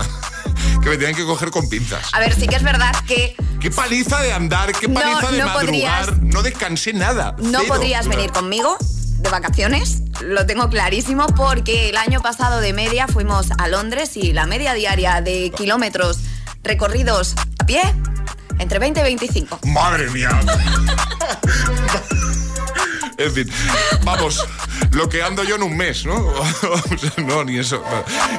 que 0.82 0.90
me 0.90 0.98
tenían 0.98 1.16
que 1.16 1.26
coger 1.26 1.52
con 1.52 1.68
pinzas. 1.70 2.14
A 2.14 2.20
ver, 2.20 2.34
sí 2.36 2.48
que 2.48 2.56
es 2.56 2.64
verdad 2.64 2.94
que 3.08 3.36
Qué 3.60 3.70
paliza 3.72 4.22
de 4.22 4.32
andar, 4.32 4.72
qué 4.74 4.88
No, 4.88 4.94
paliza 5.00 5.32
de 5.32 5.40
no 5.40 5.46
madrugar. 5.48 6.06
podrías- 6.06 6.22
No 6.22 6.42
descansé 6.44 6.94
nada. 6.94 7.36
no 7.40 7.60
cero. 7.62 7.74
podrías 7.76 8.08
venir 8.08 8.32
conmigo 8.32 8.78
de 9.18 9.30
vacaciones, 9.30 10.02
lo 10.22 10.46
tengo 10.46 10.70
clarísimo, 10.70 11.26
porque 11.36 11.90
el 11.90 11.98
año 11.98 12.22
pasado 12.22 12.62
de 12.62 12.72
media 12.72 13.08
fuimos 13.08 13.48
a 13.58 13.68
Londres 13.68 14.16
y 14.16 14.32
la 14.32 14.46
media 14.46 14.74
diaria 14.74 15.20
de 15.22 15.52
kilómetros 15.56 16.20
recorridos 16.64 17.36
a 17.60 17.66
pie, 17.66 17.82
entre 18.60 18.80
20 18.80 19.02
y 19.02 19.04
25. 19.04 19.60
Madre 19.66 20.10
mía. 20.12 20.30
En 23.20 23.34
fin, 23.34 23.52
vamos, 24.04 24.42
lo 24.92 25.10
que 25.10 25.22
ando 25.22 25.44
yo 25.44 25.56
en 25.58 25.64
un 25.64 25.76
mes, 25.76 26.06
¿no? 26.06 26.34
No, 27.18 27.44
ni 27.44 27.60
eso. 27.60 27.84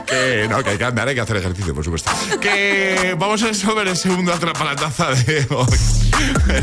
Que 0.07 0.47
no, 0.49 0.63
que 0.65 0.71
hay 0.71 0.79
que 0.79 0.85
andar, 0.85 1.07
hay 1.07 1.15
que 1.15 1.21
hacer 1.21 1.37
ejercicio, 1.37 1.75
por 1.75 1.85
supuesto. 1.85 2.11
Que 2.41 3.15
vamos 3.19 3.43
a 3.43 3.75
ver 3.75 3.89
el 3.89 3.97
segundo 3.97 4.33
atrapa 4.33 4.65
la 4.65 4.77
taza 4.77 5.11
de 5.11 5.47
hoy. 5.51 5.67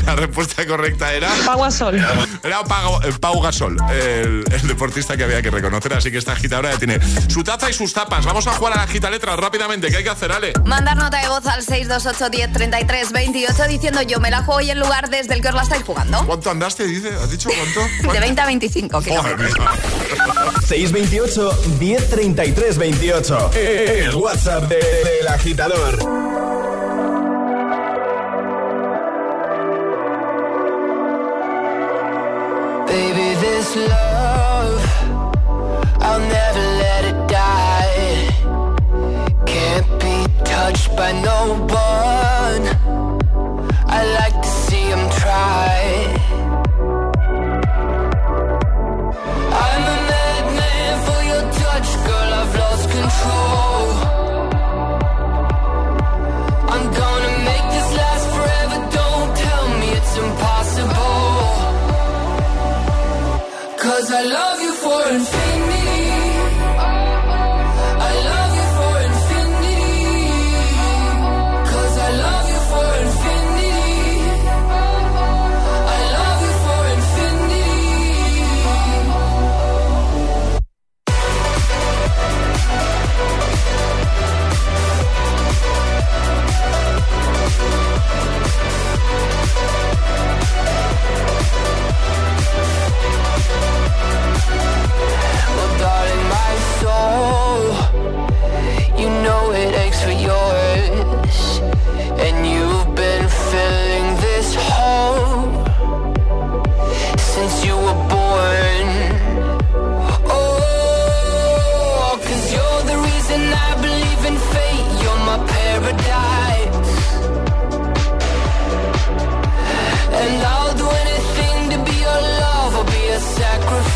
La 0.05 0.15
respuesta 0.15 0.65
correcta 0.65 1.13
era. 1.13 1.29
Pau 1.45 1.61
Gasol. 1.61 1.95
Era 2.43 2.63
Pau, 2.63 3.01
eh, 3.03 3.13
Pau 3.19 3.39
Gasol, 3.41 3.77
el, 3.91 4.43
el 4.51 4.67
deportista 4.67 5.15
que 5.15 5.23
había 5.23 5.41
que 5.41 5.49
reconocer. 5.51 5.93
Así 5.93 6.11
que 6.11 6.17
esta 6.17 6.33
agitadora 6.33 6.71
ya 6.71 6.77
tiene 6.79 6.99
su 7.29 7.43
taza 7.43 7.69
y 7.69 7.73
sus 7.73 7.93
tapas. 7.93 8.25
Vamos 8.25 8.47
a 8.47 8.51
jugar 8.53 8.73
a 8.73 8.77
la 8.77 8.87
gita 8.87 9.09
letras 9.09 9.37
rápidamente. 9.39 9.89
¿Qué 9.89 9.97
hay 9.97 10.03
que 10.03 10.09
hacer, 10.09 10.31
Ale? 10.31 10.53
Mandar 10.65 10.97
nota 10.97 11.21
de 11.21 11.27
voz 11.29 11.45
al 11.45 11.63
628 11.63 12.29
10 12.29 12.53
33 12.53 13.11
28 13.11 13.67
diciendo 13.67 14.01
yo 14.01 14.19
me 14.19 14.31
la 14.31 14.43
juego 14.43 14.61
y 14.61 14.69
el 14.71 14.79
lugar 14.79 15.09
desde 15.09 15.33
el 15.35 15.41
que 15.41 15.49
os 15.49 15.55
la 15.55 15.61
estáis 15.63 15.83
jugando. 15.83 16.25
¿Cuánto 16.25 16.49
andaste? 16.51 16.85
Dice? 16.85 17.09
¿Has 17.21 17.31
dicho 17.31 17.49
cuánto? 17.49 18.06
De 18.13 18.19
20 18.19 18.41
a 18.41 18.45
25 18.45 19.03
kilómetros. 19.03 19.51
628 20.67 21.57
1033 21.79 22.77
28. 22.77 23.49
El 23.55 24.15
WhatsApp 24.15 24.63
de- 24.69 24.75
del 24.77 25.27
agitador. 25.27 25.97
Baby, 32.87 33.27
this 33.41 33.75
love, 33.75 34.79
I'll 36.07 36.19
never 36.37 36.63
let 36.83 37.03
it 37.11 37.19
die. 37.27 38.05
Can't 39.45 39.89
be 40.03 40.15
touched 40.43 40.95
by 40.95 41.11
no 41.29 41.39
one. 41.89 42.63
I 43.97 43.99
like 44.21 44.37
to 44.41 44.47
see 44.67 44.85
him 44.93 45.03
try. 45.23 45.75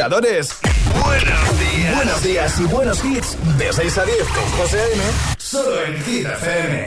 Agitadores. 0.00 0.56
Buenos 1.04 1.60
días. 1.60 1.94
Buenos 1.94 2.22
días 2.22 2.60
y 2.60 2.64
buenos 2.64 3.04
hits. 3.04 3.36
De 3.58 3.70
6 3.70 3.98
a 3.98 4.04
10 4.04 4.16
con 4.28 4.44
José 4.58 4.80
A.M. 4.80 5.02
Solo 5.36 5.84
en 5.84 6.04
Hit 6.04 6.26
FM. 6.26 6.84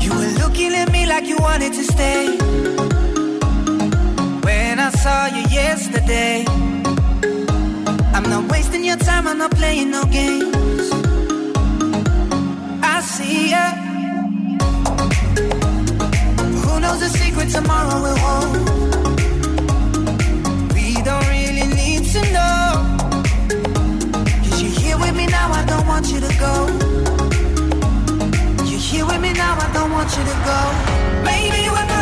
You 0.00 0.12
were 0.12 0.32
looking 0.42 0.74
at 0.74 0.92
me 0.92 1.06
like 1.06 1.26
you 1.26 1.36
wanted 1.38 1.72
to 1.72 1.84
stay. 1.84 2.36
When 4.42 4.78
I 4.78 4.90
saw 4.90 5.26
you 5.28 5.48
yesterday, 5.48 6.44
I'm 8.12 8.28
not 8.28 8.50
wasting 8.50 8.84
your 8.84 8.98
time, 8.98 9.26
I'm 9.26 9.38
not 9.38 9.52
playing 9.52 9.90
no 9.90 10.04
games. 10.04 10.51
Who 16.62 16.80
knows 16.80 17.00
the 17.00 17.08
secret 17.08 17.48
tomorrow 17.48 17.98
will? 18.04 18.42
We 20.74 20.86
don't 21.08 21.26
really 21.28 21.66
need 21.80 22.04
to 22.14 22.20
know. 22.36 22.64
Cause 24.42 24.62
you're 24.62 24.76
here 24.82 24.98
with 24.98 25.16
me 25.16 25.26
now, 25.26 25.50
I 25.50 25.64
don't 25.64 25.86
want 25.86 26.06
you 26.12 26.20
to 26.20 26.32
go. 26.44 26.54
You're 28.68 28.86
here 28.90 29.06
with 29.06 29.20
me 29.20 29.32
now, 29.32 29.56
I 29.58 29.72
don't 29.72 29.92
want 29.92 30.10
you 30.16 30.24
to 30.30 30.36
go. 30.50 30.60
Maybe 31.24 31.68
we're 31.70 32.01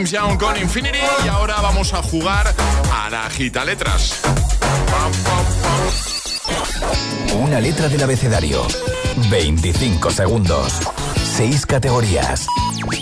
James 0.00 0.12
Young 0.12 0.38
con 0.38 0.56
Infinity. 0.56 0.98
Y 1.26 1.28
ahora 1.28 1.60
vamos 1.60 1.92
a 1.92 2.02
jugar 2.02 2.54
a 2.90 3.10
la 3.10 3.28
gita 3.28 3.66
letras. 3.66 4.22
Una 7.34 7.60
letra 7.60 7.86
del 7.86 8.02
abecedario. 8.02 8.66
25 9.28 10.10
segundos. 10.10 10.80
6 11.36 11.66
categorías. 11.66 12.46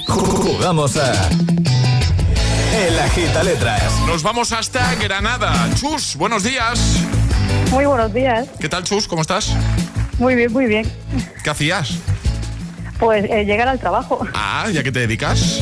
Jugamos 0.08 0.96
a. 0.96 1.12
El 2.74 2.98
Agita 2.98 3.44
Letras. 3.44 3.92
Nos 4.08 4.24
vamos 4.24 4.50
hasta 4.50 4.92
Granada. 4.96 5.52
Chus, 5.76 6.16
buenos 6.16 6.42
días. 6.42 6.80
Muy 7.70 7.86
buenos 7.86 8.12
días. 8.12 8.48
¿Qué 8.58 8.68
tal, 8.68 8.82
Chus? 8.82 9.06
¿Cómo 9.06 9.22
estás? 9.22 9.54
Muy 10.18 10.34
bien, 10.34 10.52
muy 10.52 10.66
bien. 10.66 10.90
¿Qué 11.44 11.50
hacías? 11.50 11.92
Pues 12.98 13.24
eh, 13.30 13.44
llegar 13.44 13.68
al 13.68 13.78
trabajo. 13.78 14.26
Ah, 14.34 14.68
¿ya 14.72 14.82
que 14.82 14.90
te 14.90 14.98
dedicas? 14.98 15.57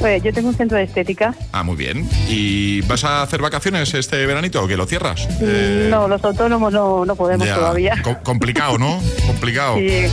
Pues 0.00 0.22
yo 0.22 0.32
tengo 0.32 0.48
un 0.48 0.54
centro 0.56 0.78
de 0.78 0.84
estética. 0.84 1.34
Ah, 1.52 1.62
muy 1.62 1.76
bien. 1.76 2.08
¿Y 2.28 2.80
vas 2.82 3.04
a 3.04 3.22
hacer 3.22 3.40
vacaciones 3.42 3.92
este 3.94 4.24
veranito 4.26 4.62
o 4.64 4.66
que 4.66 4.76
lo 4.76 4.86
cierras? 4.86 5.28
Eh, 5.40 5.88
No, 5.90 6.08
los 6.08 6.24
autónomos 6.24 6.72
no, 6.72 7.04
no 7.04 7.14
podemos 7.14 7.46
ya. 7.46 7.54
todavía. 7.54 8.00
Co- 8.02 8.18
complicado, 8.22 8.78
¿no? 8.78 8.98
complicado. 9.26 9.76
Sí. 9.76 10.06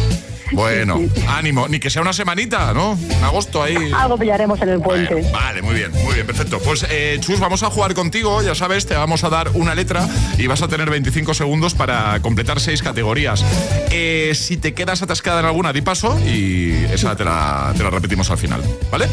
Bueno, 0.53 0.97
ánimo. 1.27 1.67
Ni 1.67 1.77
que 1.79 1.89
sea 1.89 2.01
una 2.01 2.13
semanita, 2.13 2.73
¿no? 2.73 2.97
En 3.09 3.21
agosto 3.23 3.61
ahí. 3.63 3.75
Algo 3.93 4.17
pillaremos 4.17 4.61
en 4.61 4.69
el 4.69 4.81
puente. 4.81 5.29
vale, 5.33 5.61
muy 5.61 5.75
bien, 5.75 5.91
muy 6.03 6.13
bien, 6.15 6.25
perfecto. 6.25 6.59
Pues 6.59 6.85
eh, 6.89 7.17
Chus, 7.19 7.39
vamos 7.41 7.63
a 7.63 7.69
jugar 7.69 7.93
contigo, 7.93 8.41
ya 8.41 8.55
sabes, 8.55 8.85
te 8.85 8.95
vamos 8.95 9.25
a 9.25 9.29
dar 9.29 9.49
una 9.55 9.75
letra 9.75 10.07
y 10.37 10.47
vas 10.47 10.61
a 10.61 10.69
tener 10.69 10.89
25 10.89 11.33
segundos 11.33 11.73
para 11.75 12.17
completar 12.21 12.61
seis 12.61 12.81
categorías. 12.81 13.43
Eh, 13.91 14.31
si 14.35 14.55
te 14.55 14.73
quedas 14.73 15.01
atascada 15.01 15.41
en 15.41 15.47
alguna, 15.47 15.73
di 15.73 15.81
paso 15.81 16.17
y 16.25 16.71
esa 16.93 17.15
te 17.17 17.25
la, 17.25 17.73
te 17.75 17.83
la 17.83 17.89
repetimos 17.89 18.31
al 18.31 18.37
final, 18.37 18.61
¿vale? 18.89 19.07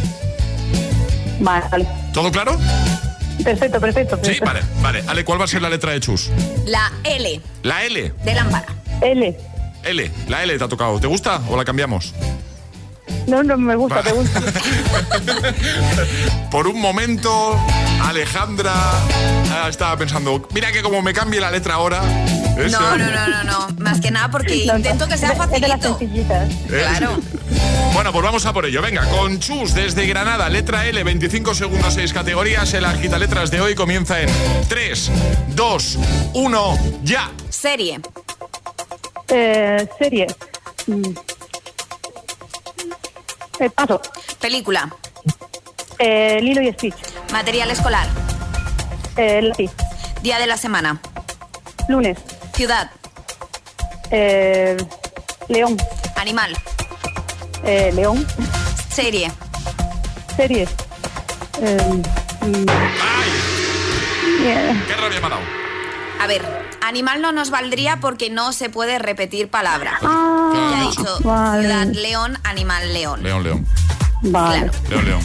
Vale. 1.45 1.87
¿Todo 2.13 2.33
claro? 2.33 2.59
Perfecto, 3.43 3.81
perfecto, 3.81 4.19
Sí, 4.23 4.39
vale, 4.45 4.61
vale. 4.81 5.05
Ale, 5.07 5.25
¿cuál 5.25 5.41
va 5.41 5.45
a 5.45 5.49
ser 5.49 5.61
la 5.61 5.69
letra 5.69 5.93
de 5.93 6.01
Chus? 6.01 6.31
La 6.67 6.91
L 7.05 7.41
La 7.63 7.85
L. 7.85 8.13
de 8.25 8.35
lámpara. 8.35 8.67
L. 9.03 9.37
L, 9.83 10.11
la 10.29 10.43
L 10.43 10.57
te 10.59 10.65
ha 10.65 10.69
tocado. 10.69 10.99
¿Te 10.99 11.07
gusta 11.07 11.41
o 11.51 11.57
la 11.57 11.65
cambiamos? 11.65 12.15
No, 13.27 13.43
no 13.43 13.57
me 13.59 13.75
gusta, 13.75 14.03
te 14.03 14.13
gusta. 14.13 14.41
Por 16.51 16.67
un 16.69 16.81
momento, 16.81 17.59
Alejandra 18.03 18.73
ah, 18.75 19.67
estaba 19.69 19.97
pensando, 19.97 20.47
mira 20.55 20.73
que 20.73 20.83
como 20.83 21.03
me 21.03 21.13
cambie 21.13 21.41
la 21.41 21.51
letra 21.51 21.75
ahora. 21.75 22.01
eso- 22.59 22.81
No, 22.81 22.97
no, 22.97 23.11
no, 23.11 23.29
no, 23.29 23.45
no. 23.45 23.69
Más 23.79 24.01
que 24.01 24.11
nada 24.11 24.31
porque 24.31 24.57
intento 24.57 25.07
que 25.09 25.19
sea 25.19 25.33
Es 25.33 25.39
de 25.39 25.61
las 25.69 25.81
facilito. 25.81 25.99
sencillitas. 25.99 26.49
Claro. 26.69 27.19
Bueno, 27.95 28.11
pues 28.11 28.25
vamos 28.25 28.45
a 28.45 28.53
por 28.53 28.67
ello. 28.67 28.83
Venga, 28.83 29.09
con 29.09 29.39
Chus 29.39 29.73
desde 29.73 30.05
Granada, 30.07 30.49
letra 30.49 30.85
L, 30.87 31.05
25 31.05 31.55
segundos, 31.55 31.95
6 31.95 32.13
categorías. 32.13 32.75
El 32.75 32.85
agita 32.85 33.21
letras 33.21 33.53
de 33.53 33.61
hoy 33.61 33.77
comienza 33.77 34.21
en 34.21 34.29
3, 34.69 35.11
2, 35.55 35.99
1, 36.35 36.79
ya. 37.05 37.31
Serie. 37.49 38.01
Eh, 39.29 39.89
serie. 39.97 40.27
Mm. 40.89 41.15
Eh, 43.61 43.71
paso. 43.71 44.03
Película. 44.41 44.93
Eh, 46.01 46.41
Lilo 46.43 46.63
y 46.63 46.73
Stitch. 46.73 46.97
Material 47.33 47.71
escolar. 47.71 48.09
Eh, 49.17 49.41
lápiz. 49.41 49.71
Día 50.21 50.41
de 50.41 50.49
la 50.49 50.57
semana. 50.57 51.01
Lunes. 51.89 52.19
Ciudad. 52.55 52.91
Eh, 54.11 54.77
León. 55.49 55.77
Animal. 56.17 56.57
Eh, 57.67 57.93
León. 57.95 58.27
Serie. 58.91 59.33
Serie. 60.37 60.69
Eh, 61.61 62.03
mm, 62.43 62.67
yeah. 64.43 64.85
¿Qué 64.87 64.95
rabia 64.95 65.21
me 65.21 65.27
ha 65.27 65.31
dado? 65.31 65.43
A 66.21 66.27
ver, 66.27 66.43
animal 66.83 67.23
no 67.23 67.33
nos 67.33 67.51
valdría 67.51 67.99
porque 68.01 68.31
no 68.31 68.53
se 68.53 68.69
puede 68.71 68.99
repetir 68.99 69.49
palabra. 69.49 69.99
Ah, 70.03 70.53
ya 70.73 70.83
he 70.83 70.89
dicho 70.89 71.19
vale. 71.23 71.63
ciudad, 71.63 71.87
león, 71.87 72.39
animal, 72.45 72.93
león. 72.93 73.23
León, 73.23 73.43
León. 73.43 73.67
Vale. 74.23 74.71
León, 74.89 75.05
León. 75.05 75.21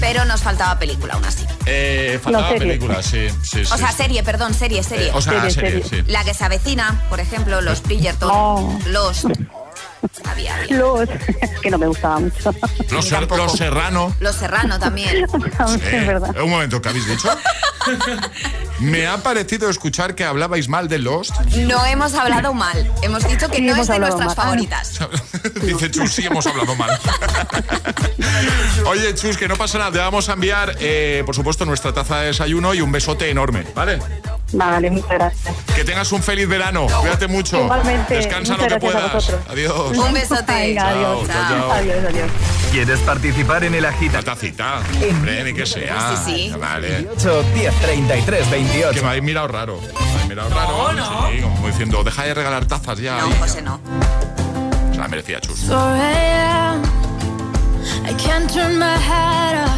Pero 0.00 0.24
nos 0.24 0.42
faltaba 0.42 0.78
película 0.78 1.14
aún 1.14 1.24
así. 1.24 1.44
Eh, 1.66 2.18
faltaba 2.22 2.44
No, 2.46 2.52
serie. 2.52 2.68
película, 2.68 3.02
sí, 3.02 3.28
sí, 3.42 3.64
sí. 3.64 3.72
O 3.72 3.76
sea, 3.76 3.90
serie, 3.92 4.22
perdón, 4.22 4.54
serie, 4.54 4.82
serie. 4.82 5.08
Eh, 5.08 5.12
o 5.12 5.20
sea, 5.20 5.50
serie, 5.50 5.82
sí. 5.88 6.02
La 6.06 6.24
que 6.24 6.34
se 6.34 6.44
avecina, 6.44 7.04
por 7.10 7.20
ejemplo, 7.20 7.60
los 7.60 7.82
Bridgerton, 7.82 8.78
los... 8.86 9.26
Había, 10.24 10.56
había. 10.56 10.76
Los. 10.78 11.08
Que 11.62 11.70
no 11.70 11.78
me 11.78 11.86
gustaba 11.88 12.20
mucho. 12.20 12.54
Los, 12.90 13.04
Ser- 13.08 13.28
los 13.28 13.52
Serrano. 13.52 14.14
Los 14.20 14.36
Serrano 14.36 14.78
también. 14.78 15.24
Es 15.92 16.06
verdad. 16.06 16.36
Un 16.40 16.50
momento, 16.50 16.80
¿qué 16.80 16.88
habéis 16.90 17.06
dicho? 17.08 17.28
Me 18.80 19.08
ha 19.08 19.16
parecido 19.18 19.68
escuchar 19.70 20.14
que 20.14 20.24
hablabais 20.24 20.68
mal 20.68 20.86
de 20.88 20.98
Lost. 21.00 21.32
No 21.56 21.84
hemos 21.86 22.14
hablado 22.14 22.54
mal. 22.54 22.92
Hemos 23.02 23.26
dicho 23.26 23.48
que 23.48 23.56
Sí, 23.56 23.62
no 23.62 23.74
es 23.74 23.88
de 23.88 23.98
nuestras 23.98 24.26
mal. 24.28 24.36
Ah. 24.38 24.42
favoritas. 24.42 24.98
Dice 25.62 25.90
Chus, 25.90 26.12
sí, 26.12 26.26
hemos 26.26 26.46
hablado 26.46 26.76
mal. 26.76 26.90
Oye, 28.86 29.14
Chus, 29.14 29.36
que 29.36 29.48
no 29.48 29.56
pasa 29.56 29.78
nada. 29.78 29.90
Te 29.92 29.98
vamos 29.98 30.28
a 30.28 30.34
enviar, 30.34 30.76
eh, 30.80 31.22
por 31.26 31.34
supuesto, 31.34 31.64
nuestra 31.64 31.92
taza 31.92 32.20
de 32.20 32.26
desayuno 32.28 32.72
y 32.74 32.80
un 32.80 32.92
besote 32.92 33.28
enorme, 33.30 33.66
¿vale? 33.74 33.98
Vale, 34.52 34.90
muchas 34.90 35.10
gracias. 35.10 35.54
Que 35.74 35.84
tengas 35.84 36.10
un 36.12 36.22
feliz 36.22 36.48
verano. 36.48 36.86
Cuídate 36.86 37.28
mucho. 37.28 37.62
Igualmente. 37.64 38.14
Descansa 38.14 38.56
lo 38.56 38.66
que 38.66 38.78
puedas. 38.78 39.32
Adiós. 39.48 39.96
Un 39.96 40.12
besote. 40.12 40.52
Venga, 40.52 40.88
adiós. 40.88 41.26
Chao, 41.26 41.36
chao, 41.48 41.58
chao. 41.58 41.72
Adiós, 41.72 42.04
adiós. 42.08 42.30
¿Quieres 42.72 42.98
participar 43.00 43.64
en 43.64 43.74
el 43.74 43.84
agita? 43.84 44.18
La 44.18 44.22
tacita. 44.22 44.80
Hombre, 45.10 45.44
ni 45.44 45.54
que 45.54 45.66
sea. 45.66 46.16
Sí, 46.16 46.48
sí. 46.48 46.54
Vale. 46.58 47.08
8 47.16 47.42
10 47.54 47.74
33 47.74 48.44
Que 48.44 48.50
28. 48.50 49.02
me 49.02 49.08
habéis 49.08 49.22
mirado 49.22 49.48
raro. 49.48 49.80
Me 49.80 49.88
habéis 49.88 50.28
mirado 50.28 50.50
raro. 50.50 51.30
Sí, 51.30 51.40
como 51.42 51.66
diciendo, 51.66 52.02
deja 52.04 52.24
de 52.24 52.34
regalar 52.34 52.64
tazas 52.66 52.98
ya. 52.98 53.18
No, 53.18 53.30
José, 53.36 53.62
no. 53.62 53.80
Se 54.92 54.98
la 54.98 55.08
merecía 55.08 55.40
Chus. 55.40 55.60
4 55.66 55.78
a.m. 55.78 56.82
I 58.06 58.14
can't 58.14 58.50
turn 58.52 58.78
my 58.78 58.96
head 58.96 59.64
off. 59.64 59.77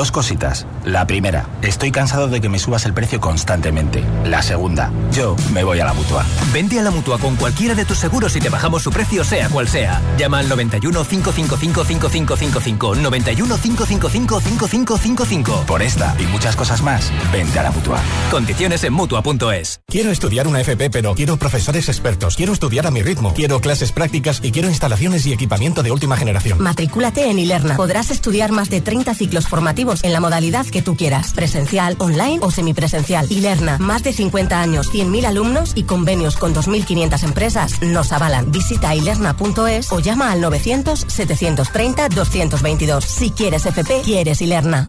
Dos 0.00 0.12
cositas. 0.12 0.66
La 0.82 1.06
primera, 1.06 1.46
estoy 1.60 1.92
cansado 1.92 2.28
de 2.28 2.40
que 2.40 2.48
me 2.48 2.58
subas 2.58 2.86
el 2.86 2.94
precio 2.94 3.20
constantemente. 3.20 4.02
La 4.24 4.40
segunda, 4.40 4.90
yo 5.12 5.36
me 5.52 5.62
voy 5.62 5.78
a 5.78 5.84
la 5.84 5.92
mutua. 5.92 6.24
Vente 6.54 6.80
a 6.80 6.82
la 6.82 6.90
mutua 6.90 7.18
con 7.18 7.36
cualquiera 7.36 7.74
de 7.74 7.84
tus 7.84 7.98
seguros 7.98 8.34
y 8.34 8.40
te 8.40 8.48
bajamos 8.48 8.82
su 8.82 8.90
precio, 8.90 9.24
sea 9.24 9.50
cual 9.50 9.68
sea. 9.68 10.00
Llama 10.16 10.38
al 10.38 10.48
91 10.48 11.04
555 11.04 11.84
5555. 11.84 12.94
91 12.94 13.58
555 13.58 14.40
5555. 14.40 15.64
Por 15.66 15.82
esta 15.82 16.16
y 16.18 16.24
muchas 16.28 16.56
cosas 16.56 16.80
más, 16.80 17.12
vente 17.30 17.58
a 17.58 17.64
la 17.64 17.70
mutua. 17.70 18.00
Condiciones 18.30 18.82
en 18.84 18.94
mutua.es. 18.94 19.82
Quiero 19.86 20.10
estudiar 20.10 20.48
una 20.48 20.62
FP, 20.62 20.88
pero 20.88 21.14
quiero 21.14 21.36
profesores 21.36 21.90
expertos. 21.90 22.36
Quiero 22.36 22.54
estudiar 22.54 22.86
a 22.86 22.90
mi 22.90 23.02
ritmo. 23.02 23.34
Quiero 23.34 23.60
clases 23.60 23.92
prácticas 23.92 24.40
y 24.42 24.50
quiero 24.50 24.70
instalaciones 24.70 25.26
y 25.26 25.34
equipamiento 25.34 25.82
de 25.82 25.90
última 25.90 26.16
generación. 26.16 26.58
Matricúlate 26.58 27.28
en 27.28 27.38
Ilerna. 27.38 27.76
Podrás 27.76 28.10
estudiar 28.10 28.50
más 28.50 28.70
de 28.70 28.80
30 28.80 29.12
ciclos 29.12 29.46
formativos 29.46 29.89
en 30.02 30.12
la 30.12 30.20
modalidad 30.20 30.66
que 30.66 30.82
tú 30.82 30.96
quieras, 30.96 31.32
presencial, 31.32 31.96
online 31.98 32.38
o 32.42 32.50
semipresencial. 32.50 33.30
Ilerna, 33.30 33.78
más 33.78 34.02
de 34.02 34.12
50 34.12 34.60
años, 34.60 34.92
100.000 34.92 35.26
alumnos 35.26 35.72
y 35.74 35.84
convenios 35.84 36.36
con 36.36 36.54
2.500 36.54 37.24
empresas 37.24 37.82
nos 37.82 38.12
avalan. 38.12 38.50
Visita 38.50 38.94
ilerna.es 38.94 39.92
o 39.92 40.00
llama 40.00 40.32
al 40.32 40.40
900 40.40 41.06
730 41.08 42.08
222. 42.08 43.04
Si 43.04 43.30
quieres 43.30 43.66
FP, 43.66 44.02
quieres 44.02 44.40
Ilerna. 44.40 44.88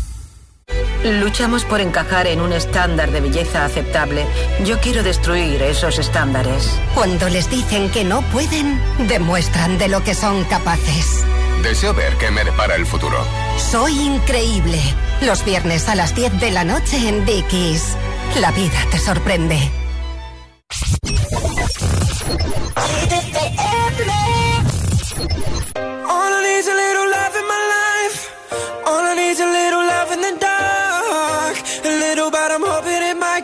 Luchamos 1.03 1.65
por 1.65 1.81
encajar 1.81 2.27
en 2.27 2.41
un 2.41 2.53
estándar 2.53 3.11
de 3.11 3.21
belleza 3.21 3.65
aceptable. 3.65 4.25
Yo 4.65 4.79
quiero 4.79 5.03
destruir 5.03 5.61
esos 5.61 5.97
estándares. 5.99 6.79
Cuando 6.93 7.29
les 7.29 7.49
dicen 7.49 7.89
que 7.89 8.03
no 8.03 8.21
pueden, 8.31 8.79
demuestran 9.07 9.77
de 9.77 9.87
lo 9.87 10.03
que 10.03 10.13
son 10.13 10.43
capaces. 10.45 11.25
Deseo 11.63 11.93
ver 11.93 12.15
qué 12.17 12.31
me 12.31 12.43
depara 12.43 12.75
el 12.75 12.85
futuro. 12.85 13.17
Soy 13.57 13.99
increíble. 13.99 14.79
Los 15.21 15.45
viernes 15.45 15.87
a 15.89 15.95
las 15.95 16.15
10 16.15 16.39
de 16.39 16.51
la 16.51 16.63
noche 16.63 16.97
en 17.07 17.25
Dickies. 17.25 17.95
La 18.39 18.51
vida 18.51 18.85
te 18.89 18.97
sorprende. 18.97 19.71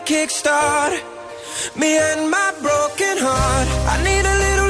Kickstart 0.08 0.92
me 1.76 1.98
and 1.98 2.30
my 2.30 2.50
broken 2.62 3.16
heart. 3.18 3.68
I 3.92 3.96
need 4.08 4.24
a 4.24 4.36
little 4.44 4.67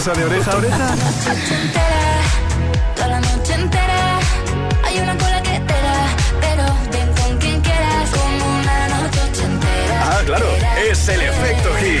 sonrisa 0.00 0.12
de 0.12 0.24
oreja 0.24 0.50
a 0.50 0.56
oreja? 0.56 0.94
Toda 2.94 3.08
la 3.08 3.20
noche 3.20 3.54
entera 3.54 4.18
hay 4.84 4.98
una 4.98 5.16
cola 5.18 5.42
que 5.42 5.60
te 5.60 5.74
da, 5.74 6.06
pero 6.40 6.64
ven 6.90 7.12
con 7.14 7.38
quien 7.38 7.60
quieras 7.60 8.10
como 8.10 8.58
una 8.60 8.88
noche 8.88 9.44
entera. 9.44 10.18
Ah, 10.18 10.22
claro, 10.24 10.46
es 10.90 11.08
el 11.08 11.20
efecto 11.20 11.74
hit. 11.80 12.00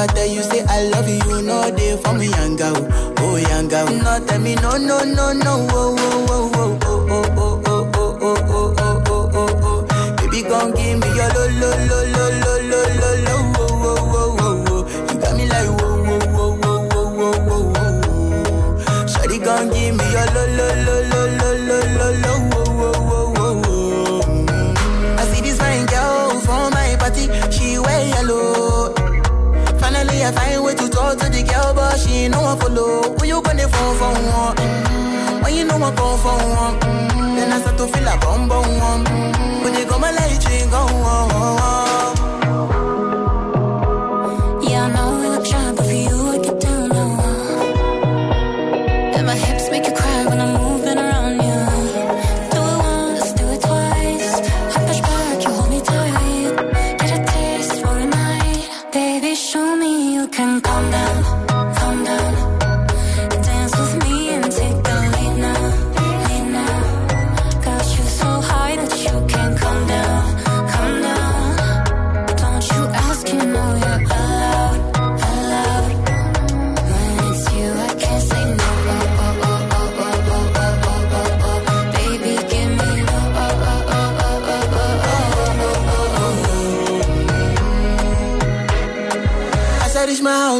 I 0.00 0.06
tell 0.06 0.26
you 0.26 0.42
say 0.42 0.64
I 0.66 0.84
love 0.88 1.08
you, 1.08 1.42
know 1.42 1.70
they 1.70 1.96
for 1.98 2.14
me, 2.14 2.28
young 2.28 2.56
girl, 2.56 2.74
oh 3.18 3.36
young 3.36 3.68
girl. 3.68 3.86
No, 3.86 4.24
tell 4.26 4.40
me 4.40 4.54
no, 4.56 4.76
no, 4.78 5.04
no, 5.04 5.32
no, 5.32 5.66
oh, 5.70 5.94
oh, 5.98 6.26
oh, 6.30 6.80
oh, 6.82 7.06
oh, 7.10 7.30
oh, 7.36 7.60
oh, 7.66 7.90
oh, 7.94 7.94
oh, 7.94 8.16
oh, 8.20 8.44
oh, 8.48 8.74
oh, 8.78 9.02
oh, 9.06 9.30
oh, 9.34 9.86
oh. 9.92 10.16
Baby, 10.16 10.42
gon' 10.48 10.72
give 10.72 10.98
me 11.00 11.06
your 11.14 11.28
lo, 11.34 11.44
lo, 11.60 11.70
lo, 11.86 11.98
lo, 12.04 12.09
to 37.80 37.92
feel 37.92 38.08
a 38.08 38.16
bum 38.18 38.49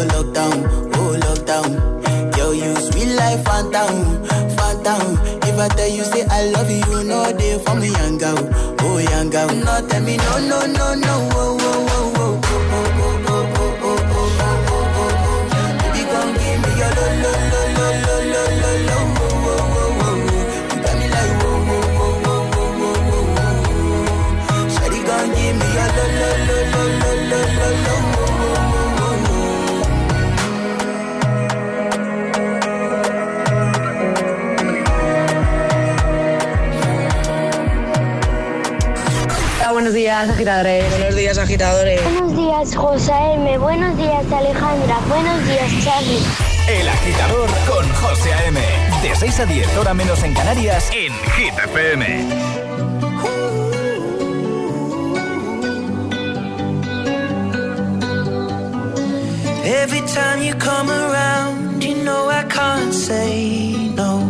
oh 0.00 0.06
lockdown, 0.12 0.94
oh 0.96 1.18
lockdown. 1.24 2.32
Girl, 2.36 2.54
you 2.54 2.74
sweet 2.76 3.14
life, 3.14 3.44
phantom, 3.44 4.24
phantom. 4.56 5.18
If 5.42 5.58
I 5.58 5.68
tell 5.68 5.88
you 5.88 6.04
say 6.04 6.24
I 6.30 6.46
love 6.50 6.70
you, 6.70 7.04
no 7.04 7.32
day 7.36 7.58
for 7.64 7.74
me, 7.74 7.88
young 7.92 8.18
girl, 8.18 8.38
oh 8.80 8.98
young 8.98 9.30
girl. 9.30 9.48
No, 9.48 9.86
tell 9.88 10.02
me 10.02 10.16
no, 10.16 10.38
no, 10.48 10.66
no, 10.66 10.94
no. 10.94 11.28
Oh, 11.32 11.59
días, 40.20 40.36
agitadores. 40.36 40.90
Buenos 40.90 41.16
días, 41.16 41.38
agitadores. 41.38 42.02
Buenos 42.02 42.36
días, 42.36 42.76
José 42.76 43.12
M. 43.34 43.58
Buenos 43.58 43.96
días, 43.96 44.30
Alejandra. 44.30 44.98
Buenos 45.08 45.46
días, 45.46 45.70
Charlie. 45.82 46.20
El 46.68 46.88
agitador 46.88 47.48
con 47.66 47.88
José 47.94 48.30
M. 48.46 48.60
De 49.02 49.14
6 49.14 49.40
a 49.40 49.46
10, 49.46 49.76
hora 49.78 49.94
menos 49.94 50.22
en 50.22 50.34
Canarias, 50.34 50.90
en 50.92 51.12
Hit 51.32 51.54
FM. 51.64 52.26
Every 59.64 60.02
time 60.02 60.42
you 60.42 60.54
come 60.56 60.90
around, 60.90 61.82
you 61.82 61.94
know 62.04 62.28
I 62.28 62.44
can't 62.44 62.92
say 62.92 63.92
no. 63.94 64.20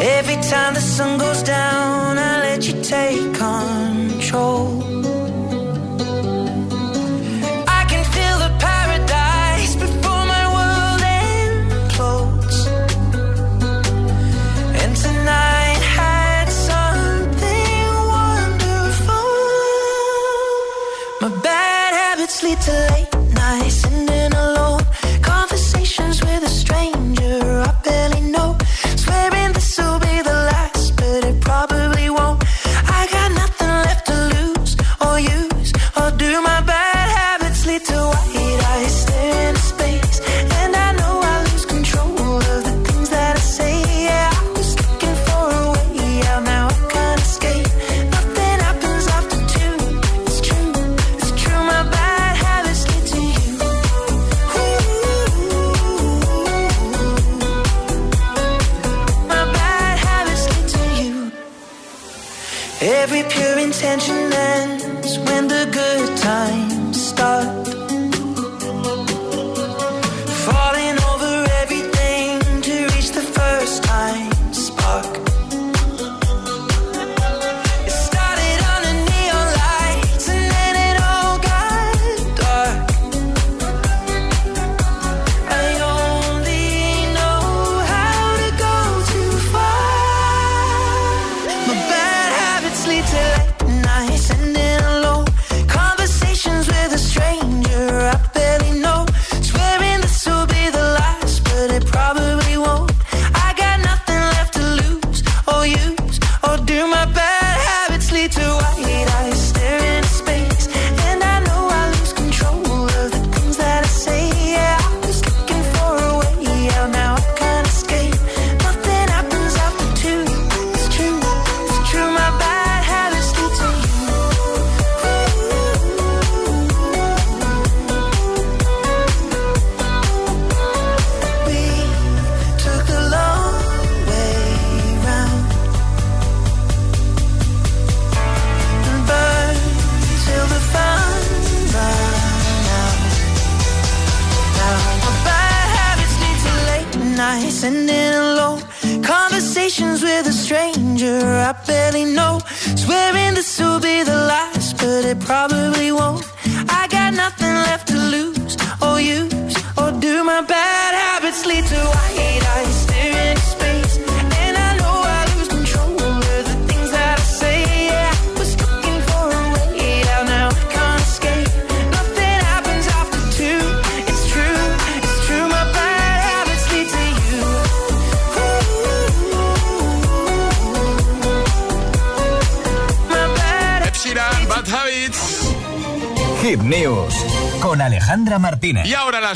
Every 0.00 0.36
time 0.36 0.74
the 0.74 0.80
sun 0.80 1.18
goes 1.18 1.42
down, 1.42 2.18
I 2.18 2.43
take 2.94 3.34
control. 3.34 4.73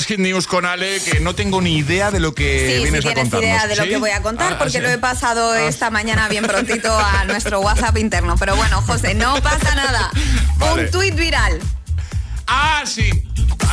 Hit 0.05 0.19
News 0.19 0.47
con 0.47 0.65
Ale, 0.65 0.99
que 1.01 1.19
no 1.19 1.35
tengo 1.35 1.61
ni 1.61 1.77
idea 1.77 2.11
de 2.11 2.19
lo 2.19 2.33
que 2.33 2.67
Sí, 2.77 2.83
vienes 2.83 2.99
a 3.05 3.07
tienes 3.13 3.23
contarnos. 3.23 3.43
idea 3.49 3.67
de 3.67 3.75
lo 3.75 3.83
que 3.83 3.97
voy 3.97 4.11
a 4.11 4.21
contar 4.21 4.53
Ah, 4.53 4.57
porque 4.57 4.73
sí. 4.73 4.79
lo 4.79 4.89
he 4.89 4.97
pasado 4.97 5.55
esta 5.55 5.89
mañana 5.89 6.27
bien 6.29 6.45
prontito 6.45 6.97
a 6.97 7.23
nuestro 7.27 7.59
WhatsApp 7.61 7.97
interno. 7.97 8.35
Pero 8.37 8.55
bueno, 8.55 8.81
José, 8.81 9.13
no 9.13 9.41
pasa 9.41 9.75
nada. 9.75 10.09
Vale. 10.57 10.83
Un 10.85 10.91
tuit 10.91 11.15
viral. 11.15 11.59
Ah, 12.47 12.83
sí. 12.85 13.09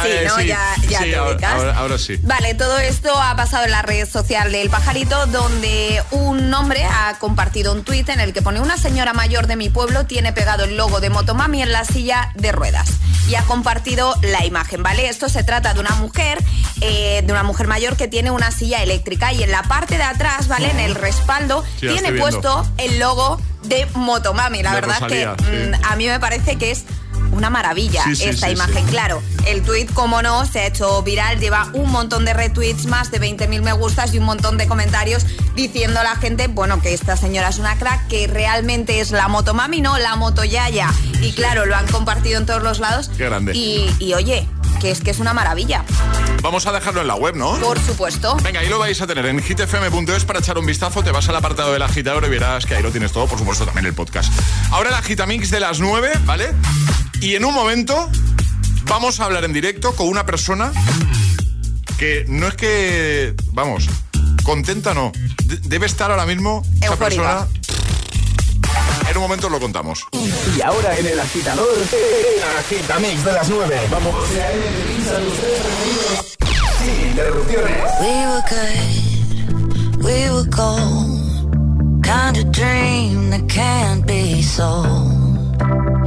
Sí, 0.03 0.09
Eh, 0.09 0.25
¿no? 0.29 0.39
Ya- 0.43 0.75
ya 0.91 0.99
sí, 0.99 1.05
te 1.07 1.17
ahora, 1.17 1.33
ubicas. 1.33 1.53
ahora- 1.55 1.79
ahora 1.79 1.99
sí. 1.99 2.19
Vale, 2.23 2.53
todo 2.55 2.77
esto 2.79 3.19
ha 3.19 3.35
pasado 3.35 3.65
en 3.65 3.71
la 3.71 3.81
red 3.81 4.07
social 4.07 4.53
del 4.53 4.69
pajarito, 4.69 5.25
donde 5.29 6.03
un 6.11 6.53
hombre 6.53 6.85
ha 6.85 7.17
compartido 7.19 7.73
un 7.73 7.83
tuit 7.83 8.07
en 8.11 8.21
el 8.21 8.35
que 8.35 8.43
pone 8.43 8.61
una 8.61 8.77
señora 8.77 9.15
mayor 9.15 9.47
de 9.47 9.57
mi 9.57 9.71
pueblo 9.71 10.05
tiene 10.05 10.35
pegado 10.35 10.65
el 10.65 10.77
logo 10.77 11.01
de 11.01 11.09
Motomami 11.09 11.63
en 11.63 11.73
la 11.73 11.87
silla 11.87 12.31
de 12.35 12.53
ruedas. 12.53 12.91
Y 13.29 13.35
ha 13.35 13.43
compartido 13.43 14.15
la 14.23 14.45
imagen, 14.45 14.83
¿vale? 14.83 15.09
Esto 15.09 15.29
se 15.29 15.43
trata 15.43 15.75
de 15.75 15.81
una 15.81 15.95
mujer, 15.97 16.39
eh, 16.81 17.23
de 17.27 17.33
una 17.33 17.43
mujer 17.43 17.67
mayor 17.67 17.97
que 17.97 18.07
tiene 18.09 18.31
una 18.31 18.51
silla 18.53 18.83
eléctrica 18.83 19.33
y 19.33 19.43
en 19.43 19.51
la 19.51 19.63
parte 19.65 19.97
de 19.97 20.05
atrás, 20.05 20.47
¿vale? 20.49 20.71
En 20.71 20.79
el 20.79 20.95
respaldo, 20.95 21.65
Sí, 21.81 21.89
tiene 21.89 22.13
puesto 22.13 22.65
el 22.79 22.99
logo 22.99 23.41
de 23.65 23.87
Motomami. 23.95 24.63
La 24.63 24.71
De 24.75 24.81
verdad 24.81 25.01
Rosalía, 25.01 25.35
que 25.37 25.45
sí. 25.45 25.51
mm, 25.51 25.85
a 25.93 25.97
mí 25.97 26.07
me 26.07 26.21
parece 26.21 26.57
que 26.57 26.71
es 26.71 26.85
una 27.37 27.51
maravilla 27.51 28.03
Sí, 28.05 28.17
sí, 28.17 28.25
esta 28.25 28.47
sí, 28.47 28.53
imagen. 28.53 28.87
Claro, 28.87 29.23
el 29.47 29.63
tweet, 29.63 29.87
como 29.93 30.23
no, 30.23 30.47
se 30.47 30.61
ha 30.61 30.67
hecho 30.67 31.03
viral, 31.03 31.39
lleva 31.39 31.69
un 31.73 31.91
montón 31.91 32.25
de 32.25 32.35
retweets, 32.35 32.87
más 32.87 33.11
de 33.11 33.21
20.000 33.21 33.63
me 33.63 33.73
gustas 33.73 34.15
y 34.15 34.19
un 34.19 34.25
montón 34.25 34.57
de 34.57 34.67
comentarios 34.67 35.27
diciendo 35.55 36.01
a 36.01 36.05
la 36.05 36.17
gente, 36.17 36.49
bueno, 36.49 36.81
que 36.81 36.95
esta 36.95 37.17
señora 37.17 37.49
es 37.49 37.59
una 37.59 37.77
crack, 37.79 38.09
que 38.09 38.27
realmente 38.27 39.01
es 39.01 39.11
la 39.11 39.29
motomami, 39.29 39.81
no 39.81 39.99
la 39.99 40.17
motoyaya. 40.17 40.93
Y 41.21 41.33
claro, 41.33 41.67
lo 41.67 41.77
han 41.77 41.87
compartido 41.89 42.39
en 42.39 42.47
todos 42.47 42.63
los 42.63 42.79
lados. 42.79 43.11
Qué 43.17 43.25
grande. 43.25 43.53
Y, 43.55 43.95
y 43.99 44.15
oye, 44.15 44.47
que 44.81 44.91
es 44.91 45.01
que 45.01 45.11
es 45.11 45.19
una 45.19 45.33
maravilla. 45.33 45.85
Vamos 46.43 46.67
a 46.67 46.73
dejarlo 46.73 47.01
en 47.01 47.09
la 47.09 47.15
web, 47.15 47.35
¿no? 47.35 47.57
Por 47.59 47.81
supuesto. 47.81 48.37
Venga, 48.43 48.61
ahí 48.61 48.69
lo 48.69 48.79
vais 48.79 49.01
a 49.01 49.07
tener 49.07 49.27
en 49.27 49.43
hitfm.es 49.43 50.25
para 50.25 50.39
echar 50.41 50.59
un 50.59 50.67
vistazo. 50.67 51.03
Te 51.03 51.11
vas 51.11 51.29
al 51.29 51.37
apartado 51.37 51.73
del 51.73 51.83
agitador 51.83 52.25
y 52.25 52.29
verás 52.29 52.67
que 52.67 52.75
ahí 52.75 52.83
lo 52.83 52.91
tienes 52.91 53.13
todo, 53.13 53.27
por 53.27 53.39
supuesto, 53.39 53.65
también 53.65 53.87
el 53.87 53.95
podcast. 53.95 54.33
Ahora 54.71 54.91
el 54.91 54.95
agitamix 54.95 55.51
de 55.51 55.61
las 55.61 55.81
9, 55.81 56.13
¿vale? 56.25 56.53
Y 57.27 57.35
en 57.35 57.45
un 57.45 57.53
momento 57.53 58.09
vamos 58.85 59.19
a 59.19 59.25
hablar 59.25 59.43
en 59.43 59.53
directo 59.53 59.97
con 59.97 60.07
una 60.07 60.25
persona 60.25 60.71
que 61.99 62.25
no 62.29 62.47
es 62.47 62.55
que, 62.55 63.35
vamos, 63.53 63.89
contenta 64.45 64.95
no. 64.95 65.11
De- 65.45 65.57
debe 65.65 65.87
estar 65.87 66.09
ahora 66.13 66.25
mismo 66.25 66.63
esa 66.77 66.93
Eufórica. 66.93 67.49
persona. 67.49 67.49
En 69.11 69.17
un 69.17 69.23
momento 69.25 69.49
os 69.49 69.53
lo 69.53 69.59
contamos. 69.59 70.05
Y 70.57 70.61
ahora 70.63 70.97
en 70.97 71.05
el 71.05 71.19
agitador, 71.19 71.67
el 71.77 72.59
agitamix 72.61 73.25
de 73.25 73.33
las 73.33 73.49
9. 73.49 73.77
Vamos. 73.91 74.15
Sin 76.79 77.09
interrupciones. 77.11 77.77
We 78.01 78.27
were 78.29 78.43
good, 78.49 80.05
we 80.05 80.31
were 80.31 80.49
gold. 80.49 82.05
Kind 82.05 82.37
of 82.37 82.53
dream 82.53 83.31
that 83.31 83.49
can't 83.49 84.07
be 84.07 84.45
sold. 84.45 85.57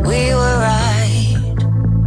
We 0.06 0.34
were 0.34 0.58
right 0.60 0.89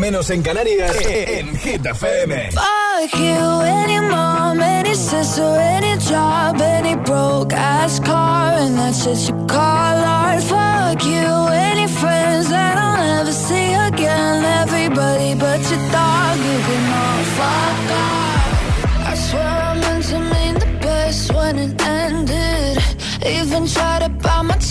menos 0.00 0.30
en 0.30 0.42
Canarias, 0.42 0.96
e, 1.06 1.08
e, 1.08 1.38
en 1.40 1.56
Hit 1.58 1.84
FM. 1.84 2.50
Fuck 2.52 3.14
you, 3.18 3.60
any 3.62 4.00
mom, 4.00 4.60
any 4.60 4.94
sister, 4.94 5.42
any 5.60 5.98
job, 5.98 6.60
any 6.60 6.96
broke 6.96 7.52
ass 7.52 8.00
car, 8.00 8.54
and 8.58 8.78
that's 8.78 9.04
just 9.04 9.28
you 9.28 9.34
call 9.46 9.58
art. 9.58 10.42
Fuck 10.42 11.04
you, 11.04 11.48
any 11.52 11.86
friends 11.86 12.48
that 12.48 12.78
I'll 12.78 12.96
never 12.96 13.32
see 13.32 13.74
again, 13.74 14.44
everybody 14.62 15.34
but 15.34 15.60
your 15.70 15.82
dog, 15.92 16.36
you 16.48 16.58
can 16.66 16.84
all 17.00 17.24
fuck 17.36 17.90
off. 18.00 19.06
I 19.06 19.14
swear 19.14 19.48
I 19.70 19.74
meant 19.80 20.04
to 20.06 20.18
mean 20.18 20.54
the 20.54 20.78
best 20.80 21.32
when 21.34 21.58
it 21.58 21.82
ended, 21.82 22.78
even 23.26 23.66
tried 23.66 24.02
to 24.04 24.08
buy 24.08 24.42
my 24.42 24.56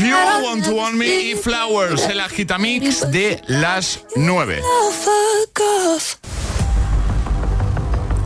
You 0.00 0.14
want 0.42 0.64
to 0.64 0.74
want 0.74 0.94
me 0.94 1.30
y 1.30 1.34
Flowers, 1.36 2.02
el 2.08 2.20
agitamix 2.20 3.10
de 3.10 3.40
las 3.46 4.00
9. 4.16 4.60
fuck 4.90 5.60
off. 5.60 6.16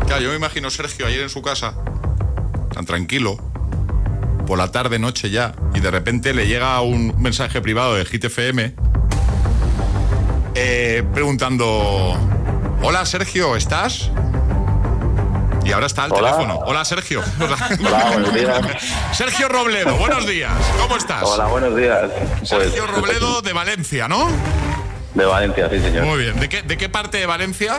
Claro, 0.07 0.23
yo 0.23 0.31
me 0.31 0.37
imagino 0.37 0.71
Sergio 0.71 1.07
ayer 1.07 1.21
en 1.21 1.29
su 1.29 1.43
casa, 1.43 1.75
tan 2.73 2.87
tranquilo, 2.87 3.37
por 4.47 4.57
la 4.57 4.71
tarde, 4.71 4.99
noche 4.99 5.31
ya, 5.31 5.55
y 5.75 5.81
de 5.81 5.91
repente 5.91 6.33
le 6.33 6.47
llega 6.47 6.81
un 6.81 7.21
mensaje 7.21 7.61
privado 7.61 7.97
de 7.97 8.05
Hit 8.07 8.25
FM 8.25 8.75
eh, 10.55 11.03
preguntando: 11.13 12.17
Hola 12.83 13.05
Sergio, 13.05 13.57
¿estás? 13.57 14.11
Y 15.67 15.73
ahora 15.73 15.87
está 15.87 16.05
al 16.05 16.13
Hola. 16.13 16.31
teléfono. 16.31 16.61
Hola 16.65 16.85
Sergio. 16.85 17.23
Hola, 17.41 18.11
buenos 18.13 18.33
días. 18.35 18.61
Sergio 19.13 19.49
Robledo, 19.49 19.97
buenos 19.97 20.25
días. 20.25 20.53
¿Cómo 20.81 20.97
estás? 20.97 21.25
Hola, 21.25 21.47
buenos 21.47 21.75
días. 21.75 22.09
Pues, 22.39 22.49
Sergio 22.49 22.87
Robledo 22.87 23.43
de 23.43 23.53
Valencia, 23.53 24.07
¿no? 24.07 24.29
De 25.17 25.25
Valencia, 25.25 25.69
sí, 25.71 25.81
señor. 25.81 26.05
Muy 26.05 26.19
bien. 26.19 26.39
¿De 26.39 26.49
qué, 26.49 26.61
de 26.63 26.77
qué 26.77 26.89
parte 26.91 27.17
de 27.19 27.25
Valencia? 27.27 27.79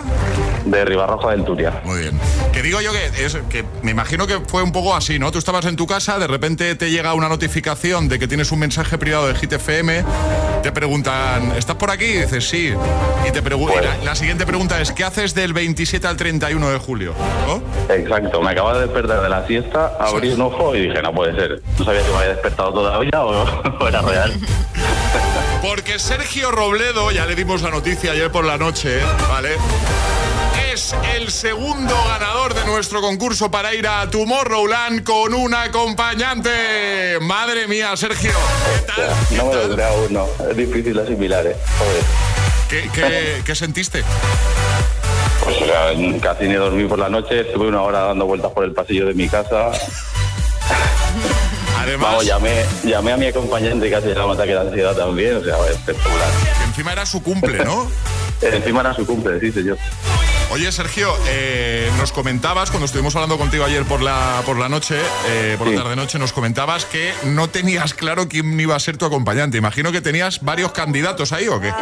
De 0.66 0.84
Ribarroja 0.84 1.30
del 1.32 1.46
Turia. 1.46 1.82
Muy 1.86 2.00
bien. 2.02 2.20
Que 2.52 2.64
digo 2.64 2.82
yo 2.82 2.92
que, 2.92 3.26
es, 3.26 3.38
que 3.50 3.64
me 3.84 3.92
imagino 3.92 4.26
que 4.26 4.40
fue 4.48 4.64
un 4.64 4.72
poco 4.72 4.96
así, 4.96 5.20
¿no? 5.20 5.32
Tú 5.32 5.38
estabas 5.38 5.64
en 5.66 5.76
tu 5.76 5.86
casa, 5.86 6.18
de 6.18 6.26
repente 6.28 6.74
te 6.76 6.90
llega 6.90 7.14
una 7.14 7.30
notificación 7.30 8.10
de 8.10 8.18
que 8.18 8.28
tienes 8.28 8.52
un 8.52 8.58
mensaje 8.60 8.98
privado 8.98 9.28
de 9.28 9.36
Hit 9.36 9.54
FM, 9.54 10.04
te 10.64 10.72
preguntan, 10.72 11.52
¿estás 11.56 11.76
por 11.76 11.92
aquí? 11.92 12.06
Y 12.06 12.18
dices, 12.22 12.50
sí. 12.50 12.74
Y 13.28 13.32
te 13.32 13.44
pregu- 13.44 13.72
y 13.72 13.86
la, 13.86 13.98
la 14.04 14.16
siguiente 14.16 14.46
pregunta 14.48 14.82
es, 14.82 14.92
¿qué 14.92 15.04
haces 15.04 15.36
del 15.36 15.54
27 15.54 16.08
al 16.08 16.18
31 16.18 16.70
de 16.72 16.78
julio? 16.80 17.14
Exacto, 17.90 18.42
me 18.42 18.50
acabo 18.52 18.74
de 18.74 18.82
despertar 18.82 19.22
de 19.22 19.30
la 19.30 19.46
siesta, 19.46 19.94
abrí 20.00 20.30
un 20.32 20.42
ojo 20.42 20.76
y 20.76 20.88
dije, 20.90 21.02
no 21.04 21.14
puede 21.14 21.36
ser. 21.36 21.62
No 21.78 21.86
sabía 21.86 22.02
si 22.04 22.10
me 22.10 22.18
había 22.18 22.30
despertado 22.30 22.74
todavía 22.74 23.24
o, 23.24 23.44
o 23.80 23.88
era 23.88 24.02
real. 24.02 24.34
Porque 25.62 26.00
Sergio 26.00 26.52
Robledo, 26.52 27.12
ya 27.12 27.26
le 27.26 27.36
dimos 27.36 27.62
la 27.62 27.70
noticia 27.72 28.12
ayer 28.12 28.32
por 28.32 28.46
la 28.46 28.58
noche, 28.58 29.00
¿vale? 29.30 29.56
Es 30.72 30.96
el 31.16 31.30
segundo 31.32 31.96
ganador 32.08 32.54
de 32.54 32.64
nuestro 32.66 33.02
concurso 33.02 33.50
para 33.52 33.74
ir 33.74 33.88
a 33.88 34.10
Tomorrowland 34.10 35.04
con 35.04 35.34
un 35.34 35.54
acompañante. 35.54 37.18
Madre 37.22 37.68
mía, 37.68 37.96
Sergio. 37.98 38.32
No 39.32 39.46
me 39.46 39.56
lo 39.56 39.74
creo 39.76 39.88
aún, 39.88 40.14
no. 40.14 40.28
Es 40.50 40.56
difícil 40.56 40.98
asimilar, 41.00 41.46
¿eh? 41.48 41.56
Joder. 41.80 42.04
¿Qué, 42.70 42.90
qué- 42.94 43.42
qué 43.46 43.56
sentiste? 43.56 44.04
Pues 45.44 45.58
o 45.62 45.66
sea, 45.66 45.92
casi 46.22 46.46
ni 46.48 46.54
dormí 46.56 46.86
por 46.86 47.00
la 47.00 47.10
noche, 47.10 47.42
estuve 47.42 47.68
una 47.68 47.82
hora 47.82 48.00
dando 48.02 48.26
vueltas 48.26 48.52
por 48.52 48.64
el 48.64 48.74
pasillo 48.74 49.06
de 49.08 49.14
mi 49.14 49.28
casa. 49.28 49.72
Además, 51.78 52.10
Vamos, 52.10 52.26
llamé, 52.26 52.66
llamé 52.84 53.12
a 53.14 53.18
mi 53.18 53.28
acompañante 53.28 53.88
y 53.88 53.92
casi 53.92 54.08
daba 54.10 54.28
un 54.28 54.34
ataque 54.34 54.52
de 54.52 54.60
ansiedad 54.60 54.96
también, 54.96 55.38
o 55.38 55.44
sea, 55.44 55.56
espectacular. 55.72 56.30
que 56.58 56.64
encima 56.66 56.92
era 56.92 57.06
su 57.06 57.22
cumple, 57.22 57.64
¿no? 57.64 57.90
Encima 58.42 58.82
era 58.82 58.94
su 58.94 59.06
cumple, 59.06 59.40
sí, 59.40 59.52
señor. 59.52 59.78
Oye, 60.50 60.72
Sergio, 60.72 61.14
eh, 61.28 61.92
nos 61.98 62.12
comentabas, 62.12 62.70
cuando 62.70 62.86
estuvimos 62.86 63.16
hablando 63.16 63.38
contigo 63.38 63.66
ayer 63.66 63.84
por 63.84 64.02
la, 64.02 64.42
por 64.46 64.58
la 64.58 64.70
noche, 64.70 64.96
eh, 65.28 65.56
por 65.58 65.68
la 65.68 65.84
tarde-noche, 65.84 66.20
nos 66.20 66.32
comentabas 66.32 66.86
que 66.86 67.14
no 67.26 67.50
tenías 67.50 67.94
claro 67.94 68.30
quién 68.30 68.58
iba 68.60 68.76
a 68.76 68.80
ser 68.80 68.98
tu 68.98 69.06
acompañante. 69.06 69.58
Imagino 69.58 69.92
que 69.92 70.00
tenías 70.02 70.42
varios 70.42 70.72
candidatos 70.72 71.34
ahí, 71.34 71.48
¿o 71.48 71.60
qué? 71.60 71.74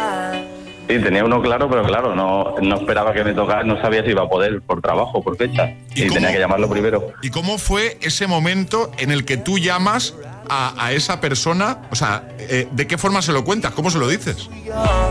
Sí, 0.88 1.00
tenía 1.00 1.24
uno 1.24 1.42
claro, 1.42 1.68
pero 1.68 1.82
claro, 1.82 2.14
no, 2.14 2.54
no 2.62 2.76
esperaba 2.76 3.12
que 3.12 3.24
me 3.24 3.34
tocara, 3.34 3.64
no 3.64 3.80
sabía 3.80 4.04
si 4.04 4.10
iba 4.10 4.22
a 4.22 4.28
poder 4.28 4.60
por 4.62 4.80
trabajo, 4.80 5.22
por 5.22 5.36
fecha. 5.36 5.74
Y, 5.94 6.08
tenía 6.08 6.32
que 6.32 6.38
llamarlo 6.38 6.68
primero. 6.68 7.12
¿Y 7.22 7.30
cómo 7.30 7.58
fue 7.58 7.98
ese 8.00 8.26
momento 8.26 8.92
en 8.98 9.10
el 9.10 9.24
que 9.24 9.36
tú 9.36 9.58
llamas 9.58 10.14
a, 10.48 10.74
a 10.78 10.92
esa 10.92 11.20
persona? 11.20 11.78
O 11.90 11.96
sea, 11.96 12.28
eh, 12.38 12.68
¿de 12.70 12.86
qué 12.86 12.98
forma 12.98 13.20
se 13.20 13.32
lo 13.32 13.44
cuentas? 13.44 13.72
¿Cómo 13.72 13.90
se 13.90 13.98
lo 13.98 14.06
dices? 14.08 14.48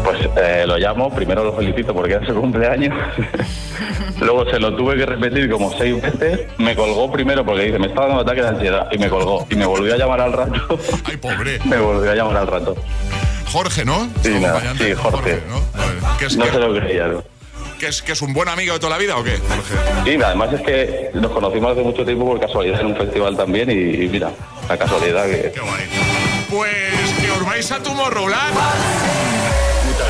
Pues 0.03 0.29
eh, 0.37 0.63
lo 0.65 0.77
llamo, 0.77 1.13
primero 1.13 1.43
lo 1.43 1.53
felicito 1.53 1.93
porque 1.93 2.13
era 2.13 2.25
su 2.25 2.33
cumpleaños. 2.33 2.95
Luego 4.21 4.49
se 4.49 4.59
lo 4.59 4.75
tuve 4.75 4.95
que 4.95 5.05
repetir 5.05 5.49
como 5.49 5.77
seis 5.77 6.01
veces. 6.01 6.47
Me 6.57 6.73
colgó 6.75 7.11
primero 7.11 7.45
porque 7.45 7.63
dice, 7.63 7.79
me 7.79 7.87
estaba 7.87 8.07
dando 8.07 8.21
ataque 8.21 8.41
de 8.41 8.47
ansiedad. 8.47 8.87
Y 8.91 8.97
me 8.97 9.09
colgó. 9.09 9.45
Y 9.49 9.55
me 9.55 9.65
volvió 9.65 9.93
a 9.93 9.97
llamar 9.97 10.21
al 10.21 10.31
rato. 10.31 10.79
Ay, 11.03 11.17
pobre. 11.17 11.59
me 11.65 11.77
volvió 11.77 12.11
a 12.11 12.15
llamar 12.15 12.37
al 12.37 12.47
rato. 12.47 12.75
Jorge, 13.55 13.85
¿no? 13.85 14.09
Sí, 14.21 14.31
nada, 14.41 14.61
sí, 14.77 14.93
Jorge. 14.93 15.41
¿no? 15.47 15.61
Joder, 15.81 15.97
¿Que 16.19 16.25
es, 16.25 16.35
No 16.35 16.43
que- 16.43 16.51
se 16.51 16.59
lo 16.59 16.75
creía, 16.75 17.07
¿no? 17.07 17.23
que 17.79 17.87
es, 17.87 18.01
que 18.01 18.11
es 18.11 18.21
un 18.21 18.33
buen 18.33 18.49
amigo 18.49 18.73
de 18.73 18.79
toda 18.79 18.89
la 18.91 18.97
vida 18.97 19.15
o 19.15 19.23
qué, 19.23 19.37
Jorge? 19.37 19.75
Sí, 20.03 20.21
además 20.21 20.51
es 20.51 20.61
que 20.61 21.09
nos 21.13 21.31
conocimos 21.31 21.71
hace 21.71 21.81
mucho 21.81 22.03
tiempo 22.03 22.25
por 22.25 22.37
casualidad 22.37 22.81
en 22.81 22.87
un 22.87 22.97
festival 22.97 23.37
también 23.37 23.71
y, 23.71 24.03
y 24.03 24.09
mira, 24.09 24.29
la 24.67 24.77
casualidad 24.77 25.25
que... 25.27 25.53
Pues 26.49 26.69
que 27.21 27.31
os 27.31 27.45
vais 27.45 27.71
a 27.71 27.79
Tomorrowland. 27.81 28.55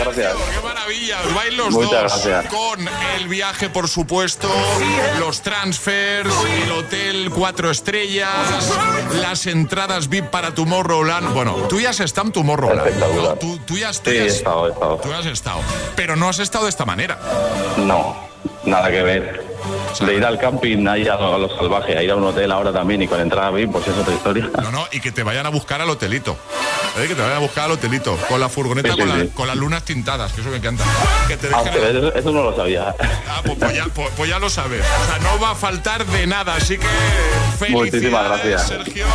Muchas 0.06 0.16
gracias. 0.18 0.36
¡Qué 0.56 0.62
maravilla! 0.68 1.18
Vais 1.36 1.54
los 1.56 1.72
Muchas 1.72 1.92
dos 2.14 2.26
gracias. 2.26 2.46
con 2.54 2.88
el 3.18 3.28
viaje, 3.28 3.70
por 3.70 3.88
supuesto, 3.88 4.48
los 5.20 5.42
transfers, 5.42 6.30
el 6.64 6.72
hotel 6.72 7.32
cuatro 7.34 7.72
estrellas, 7.72 8.30
las 9.22 9.46
entradas 9.48 10.08
VIP 10.10 10.26
para 10.26 10.54
Tomorrowland. 10.54 11.34
Bueno, 11.34 11.54
tú 11.70 11.80
ya 11.80 11.90
has 11.90 12.00
estado 12.00 12.28
en 12.28 12.34
Tomorrowland. 12.34 13.00
¿no? 13.00 13.34
Tú, 13.36 13.58
tú 13.66 13.78
ya 13.78 13.90
has, 13.90 13.98
Sí, 13.98 14.12
he 14.12 14.26
estado, 14.28 14.68
he 14.68 14.72
estado. 14.72 14.98
tú 14.98 15.12
has 15.14 15.26
estado. 15.26 15.60
Pero 15.96 16.16
no 16.16 16.30
has 16.30 16.40
estado 16.40 16.66
de 16.66 16.70
esta 16.70 16.86
manera. 16.86 17.20
No, 17.78 18.16
nada 18.66 18.90
que 18.92 19.02
ver. 19.02 19.55
De 20.00 20.14
ir 20.16 20.26
al 20.26 20.38
camping 20.40 20.86
ahí 20.88 21.08
a 21.08 21.16
lo, 21.16 21.36
a 21.36 21.38
lo 21.38 21.56
salvaje, 21.58 21.98
a 21.98 22.04
ir 22.04 22.12
a 22.12 22.16
un 22.16 22.24
hotel 22.26 22.52
ahora 22.52 22.72
también 22.74 23.02
y 23.02 23.08
con 23.08 23.20
entrada 23.20 23.50
VIP, 23.52 23.72
pues 23.72 23.88
es 23.88 23.98
otra 23.98 24.14
historia. 24.14 24.50
No, 24.62 24.72
no, 24.72 24.88
y 24.92 25.00
que 25.00 25.12
te 25.12 25.24
vayan 25.24 25.46
a 25.46 25.50
buscar 25.50 25.82
al 25.82 25.90
hotelito. 25.90 26.38
¿Eh? 26.98 27.08
Que 27.08 27.16
te 27.16 27.22
vayan 27.22 27.38
a 27.38 27.40
buscar 27.40 27.66
al 27.66 27.72
hotelito. 27.72 28.18
Con 28.30 28.40
la 28.40 28.48
furgoneta, 28.50 28.90
Sí, 28.90 28.96
sí, 28.96 29.00
con, 29.02 29.10
la- 29.10 29.24
sí. 29.24 29.32
con 29.34 29.48
las 29.48 29.56
lunas 29.58 29.84
tintadas, 29.84 30.32
que 30.34 30.42
eso 30.42 30.50
me 30.50 30.58
encanta. 30.58 30.84
Que 31.28 31.38
te 31.38 31.48
Ah, 31.54 31.64
dejen 31.64 31.98
eso, 31.98 32.14
eso 32.16 32.32
no 32.32 32.44
lo 32.44 32.56
sabía. 32.56 32.96
Ah, 33.30 33.42
pues, 33.46 33.58
pues 33.60 33.76
ya, 33.76 33.86
pues- 33.94 34.10
pues 34.16 34.30
ya 34.30 34.40
lo 34.40 34.50
sabes. 34.50 34.82
O 34.82 35.06
sea, 35.06 35.20
no 35.20 35.40
va 35.40 35.52
a 35.52 35.56
faltar 35.56 36.06
de 36.06 36.28
nada. 36.28 36.56
Así 36.56 36.78
que 36.78 36.88
felicidades, 37.58 37.92
Muchísimas 37.94 38.26
gracias. 38.28 38.68
Sergio. 38.68 39.06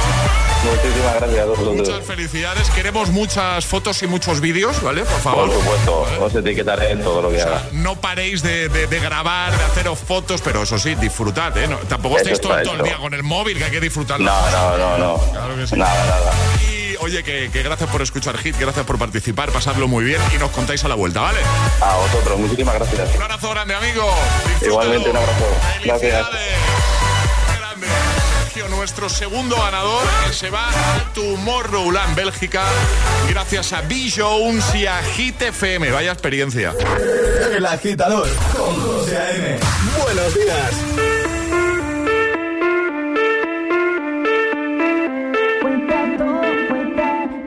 Muchísimas 0.63 1.15
gracias 1.17 1.39
a 1.41 1.45
vosotros. 1.47 1.75
Muchas 1.77 2.05
felicidades. 2.05 2.71
Queremos 2.71 3.09
muchas 3.09 3.65
fotos 3.65 4.03
y 4.03 4.07
muchos 4.07 4.41
vídeos, 4.41 4.83
¿vale? 4.83 5.03
Por 5.05 5.21
favor. 5.21 5.47
Por 5.49 5.55
supuesto, 5.59 6.07
os 6.21 6.35
etiquetaré 6.35 6.91
en 6.93 7.03
todo 7.03 7.23
lo 7.23 7.31
que 7.31 7.41
haga. 7.41 7.63
No 7.73 7.97
paréis 7.99 8.43
de, 8.43 8.69
de- 8.69 8.87
de 8.87 9.01
grabar, 9.01 9.57
de 9.57 9.65
haceros 9.65 9.99
fotos, 9.99 10.40
pero 10.43 10.63
eso 10.63 10.79
sí, 10.79 10.95
disfrutad, 10.95 11.57
¿eh? 11.57 11.69
No, 11.69 11.77
tampoco 11.79 12.17
Eso 12.17 12.25
estéis 12.25 12.41
todo, 12.41 12.63
todo 12.63 12.77
el 12.77 12.83
día 12.83 12.97
con 12.99 13.15
el 13.15 13.23
móvil, 13.23 13.59
que 13.59 13.65
hay 13.65 13.71
que 13.71 13.81
disfrutarlo. 13.81 14.25
No, 14.25 14.51
no, 14.51 14.79
no, 14.79 14.99
no. 14.99 15.33
Claro 15.33 15.57
que 15.57 15.67
sí. 15.67 15.77
Nada, 15.77 16.05
nada. 16.07 16.33
Y 16.69 16.97
oye, 17.01 17.23
que, 17.23 17.51
que 17.51 17.63
gracias 17.63 17.91
por 17.91 18.03
escuchar 18.03 18.37
Hit, 18.39 18.57
gracias 18.59 18.85
por 18.85 18.99
participar, 18.99 19.51
pasadlo 19.51 19.89
muy 19.89 20.05
bien 20.05 20.21
y 20.35 20.39
nos 20.39 20.51
contáis 20.51 20.85
a 20.85 20.89
la 20.89 20.95
vuelta, 20.95 21.21
¿vale? 21.21 21.41
A 21.81 21.97
vosotros, 21.97 22.39
muchísimas 22.39 22.75
gracias. 22.75 23.15
Un 23.17 23.23
abrazo 23.23 23.51
grande, 23.51 23.75
amigo. 23.75 24.15
Igualmente, 24.63 25.11
un 25.11 25.17
abrazo. 25.17 25.45
Gracias. 25.85 26.27
Nuestro 28.57 29.09
segundo 29.09 29.57
ganador, 29.57 30.03
que 30.27 30.33
se 30.33 30.51
va 30.51 30.69
a 30.69 31.13
Tomorrowland, 31.15 32.17
Bélgica, 32.17 32.65
gracias 33.29 33.73
a 33.73 33.85
Jones 34.17 34.75
y 34.75 34.87
a 34.87 35.01
Hit 35.03 35.41
FM. 35.41 35.93
Vaya 35.93 36.11
experiencia. 36.13 36.75
El 37.55 37.65
agitador 37.65 38.29
con 38.57 38.75
José 38.81 39.17
A.M. 39.19 39.59
Buenos 40.03 40.35
días. 40.35 40.71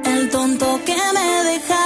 El 0.06 0.30
tonto 0.30 0.82
que 0.86 0.96
me 0.96 1.52
deja 1.52 1.83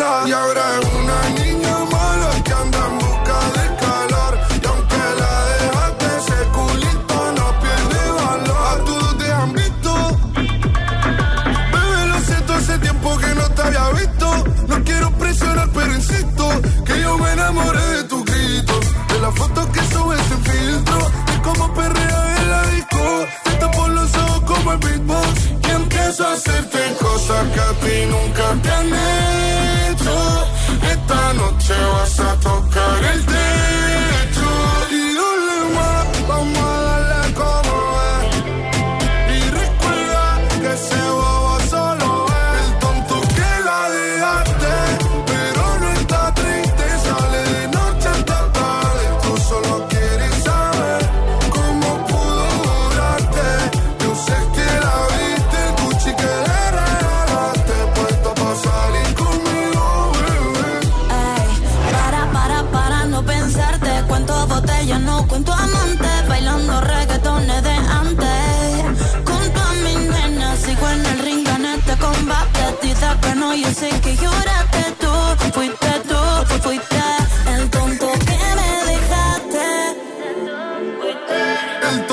cautela. 0.00 0.28
Y 0.28 0.32
ahora 0.32 0.62
es 0.80 0.88
una 0.94 1.39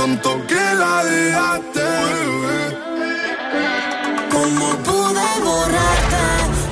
El 0.07 0.21
tonto 0.21 0.47
que 0.47 0.75
la 0.75 1.03
dejaste. 1.03 1.87
¿Cómo 4.31 4.67
pude 4.87 5.27
borrarte? 5.43 6.25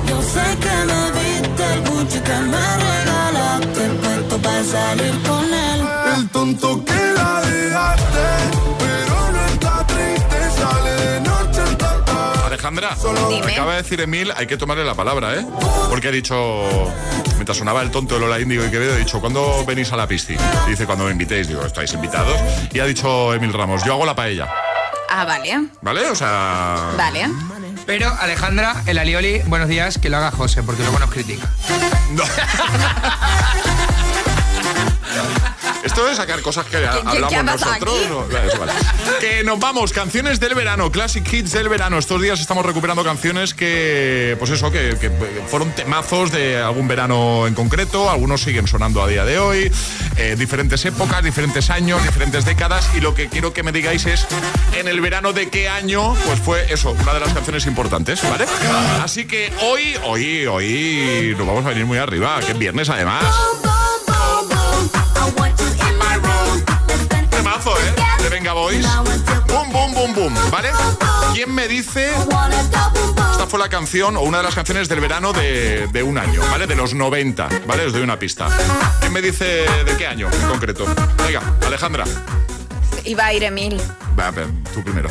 Yo 0.08 0.22
sé 0.22 0.46
que 0.64 0.76
me 0.90 1.02
viste 1.16 1.64
el 1.74 1.80
Gucci 1.86 2.20
que 2.20 2.38
me 2.52 2.66
regalaste. 2.86 3.82
Puesto 4.02 4.38
para 4.38 4.64
salir 4.64 5.22
con 5.28 5.44
él. 5.44 5.80
El 6.16 6.28
tonto 6.30 6.82
que 6.82 7.12
la 7.18 7.42
dejaste, 7.42 8.26
Alejandra, 12.66 12.96
Dime. 13.28 13.52
acaba 13.52 13.72
de 13.76 13.82
decir 13.82 14.00
Emil, 14.00 14.32
hay 14.36 14.46
que 14.48 14.56
tomarle 14.56 14.84
la 14.84 14.94
palabra, 14.94 15.34
¿eh? 15.36 15.46
Porque 15.88 16.08
ha 16.08 16.10
dicho, 16.10 16.64
mientras 17.34 17.56
sonaba 17.56 17.80
el 17.82 17.90
tonto 17.92 18.14
de 18.14 18.20
Lola 18.22 18.40
Índigo 18.40 18.64
y 18.64 18.70
Quevedo, 18.70 18.94
ha 18.94 18.98
dicho, 18.98 19.20
¿cuándo 19.20 19.64
venís 19.64 19.92
a 19.92 19.96
la 19.96 20.08
piscina? 20.08 20.42
Y 20.66 20.70
dice, 20.70 20.84
cuando 20.84 21.04
me 21.04 21.12
invitéis, 21.12 21.46
digo, 21.46 21.64
estáis 21.64 21.92
invitados. 21.92 22.40
Y 22.72 22.80
ha 22.80 22.84
dicho 22.86 23.32
Emil 23.34 23.52
Ramos, 23.52 23.84
yo 23.84 23.92
hago 23.92 24.04
la 24.04 24.16
paella, 24.16 24.48
Ah, 25.08 25.24
vale. 25.24 25.68
¿vale? 25.80 26.10
O 26.10 26.16
sea... 26.16 26.90
Vale. 26.96 27.28
Pero 27.86 28.12
Alejandra, 28.20 28.82
el 28.86 28.98
alioli, 28.98 29.38
buenos 29.46 29.68
días, 29.68 29.98
que 29.98 30.08
lo 30.10 30.16
haga 30.16 30.32
José, 30.32 30.64
porque 30.64 30.82
luego 30.82 30.98
nos 30.98 31.10
critica. 31.10 31.48
No. 32.10 32.24
Esto 35.86 36.04
de 36.04 36.14
sacar 36.14 36.40
cosas 36.42 36.66
que 36.66 36.76
hablamos 36.78 37.28
qué 37.30 37.42
nosotros. 37.42 38.00
aquí? 38.00 38.08
no, 38.08 38.26
vale, 38.26 38.48
eso 38.48 38.58
vale. 38.58 38.72
Que 39.20 39.44
nos 39.44 39.58
vamos, 39.58 39.92
canciones 39.92 40.40
del 40.40 40.54
verano, 40.54 40.90
classic 40.90 41.32
hits 41.32 41.52
del 41.52 41.68
verano. 41.68 41.98
Estos 41.98 42.20
días 42.20 42.40
estamos 42.40 42.66
recuperando 42.66 43.04
canciones 43.04 43.54
que, 43.54 44.36
pues 44.38 44.50
eso, 44.50 44.70
que, 44.70 44.96
que 45.00 45.10
fueron 45.48 45.70
temazos 45.72 46.32
de 46.32 46.58
algún 46.58 46.88
verano 46.88 47.46
en 47.46 47.54
concreto. 47.54 48.10
Algunos 48.10 48.42
siguen 48.42 48.66
sonando 48.66 49.02
a 49.02 49.06
día 49.08 49.24
de 49.24 49.38
hoy. 49.38 49.72
eh, 50.16 50.34
diferentes 50.36 50.84
épocas, 50.84 51.22
diferentes 51.22 51.70
años, 51.70 52.02
diferentes 52.02 52.44
décadas. 52.44 52.90
Y 52.94 53.00
lo 53.00 53.14
que 53.14 53.28
quiero 53.28 53.52
que 53.52 53.62
me 53.62 53.72
digáis 53.72 54.06
es 54.06 54.26
en 54.76 54.88
el 54.88 55.00
verano 55.00 55.32
de 55.32 55.48
qué 55.48 55.68
año, 55.68 56.14
pues 56.26 56.40
fue 56.40 56.72
eso, 56.72 56.92
una 56.92 57.14
de 57.14 57.20
las 57.20 57.32
canciones 57.32 57.66
importantes, 57.66 58.22
¿vale? 58.28 58.46
Así 59.02 59.26
que 59.26 59.52
hoy, 59.62 59.96
hoy, 60.04 60.46
hoy 60.46 61.34
nos 61.38 61.46
vamos 61.46 61.64
a 61.64 61.70
venir 61.70 61.86
muy 61.86 61.98
arriba, 61.98 62.40
que 62.40 62.52
es 62.52 62.58
viernes 62.58 62.88
además. 62.88 63.24
Temazo, 67.56 67.78
¿eh? 67.80 68.22
De 68.22 68.28
Venga 68.28 68.52
Boys. 68.52 68.86
Boom, 69.46 69.72
boom, 69.72 69.94
boom, 69.94 70.14
boom. 70.14 70.34
¿Vale? 70.50 70.70
¿Quién 71.32 71.54
me 71.54 71.66
dice? 71.66 72.10
Esta 73.30 73.46
fue 73.46 73.58
la 73.58 73.70
canción 73.70 74.16
o 74.16 74.20
una 74.20 74.38
de 74.38 74.44
las 74.44 74.54
canciones 74.54 74.88
del 74.90 75.00
verano 75.00 75.32
de, 75.32 75.86
de 75.90 76.02
un 76.02 76.18
año, 76.18 76.42
¿vale? 76.50 76.66
De 76.66 76.74
los 76.74 76.92
90, 76.92 77.48
¿vale? 77.66 77.86
Os 77.86 77.94
doy 77.94 78.02
una 78.02 78.18
pista. 78.18 78.48
¿Quién 79.00 79.12
me 79.12 79.22
dice 79.22 79.64
de 79.84 79.96
qué 79.96 80.06
año 80.06 80.28
en 80.30 80.48
concreto? 80.48 80.84
Venga, 81.24 81.40
Alejandra. 81.66 82.04
Iba 83.04 83.26
a 83.26 83.32
ir 83.32 83.44
Emil. 83.44 83.80
Va, 84.18 84.32
tú 84.74 84.82
primero. 84.82 85.08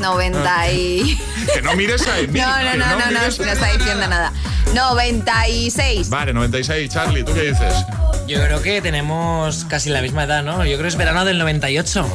90 0.00 0.70
y... 0.72 1.20
Que 1.54 1.62
no 1.62 1.76
mires 1.76 2.06
a 2.08 2.18
Emil. 2.18 2.42
No, 2.44 2.62
no, 2.62 2.76
no, 2.76 2.86
no, 2.98 3.10
no, 3.10 3.20
no 3.20 3.52
está 3.52 3.72
diciendo 3.72 4.08
nada. 4.08 4.32
96. 4.74 6.10
Vale, 6.10 6.32
96. 6.32 6.90
Charlie, 6.90 7.22
¿tú 7.24 7.32
qué 7.32 7.42
dices? 7.52 7.74
Yo 8.26 8.42
creo 8.42 8.60
que 8.60 8.82
tenemos 8.82 9.64
casi 9.66 9.90
la 9.90 10.02
misma 10.02 10.24
edad, 10.24 10.42
¿no? 10.42 10.64
Yo 10.64 10.72
creo 10.72 10.82
que 10.82 10.88
es 10.88 10.96
verano 10.96 11.24
del 11.24 11.38
98. 11.38 12.06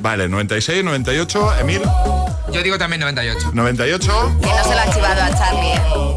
Vale, 0.00 0.28
96, 0.28 0.82
98. 0.82 1.58
Emil, 1.60 1.82
Yo 2.52 2.62
digo 2.62 2.78
también 2.78 3.00
98. 3.00 3.50
98. 3.52 4.38
Que 4.40 4.46
no 4.48 4.64
se 4.64 4.74
lo 4.74 4.80
ha 4.80 4.92
chivado 4.94 5.22
a 5.22 5.36
Charlie. 5.36 5.72
¿eh? 5.72 6.14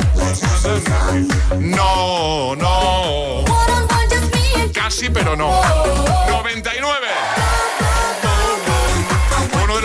No, 1.60 2.56
no. 2.56 3.44
Casi, 4.74 5.10
pero 5.10 5.36
no. 5.36 5.52
99. 6.30 7.08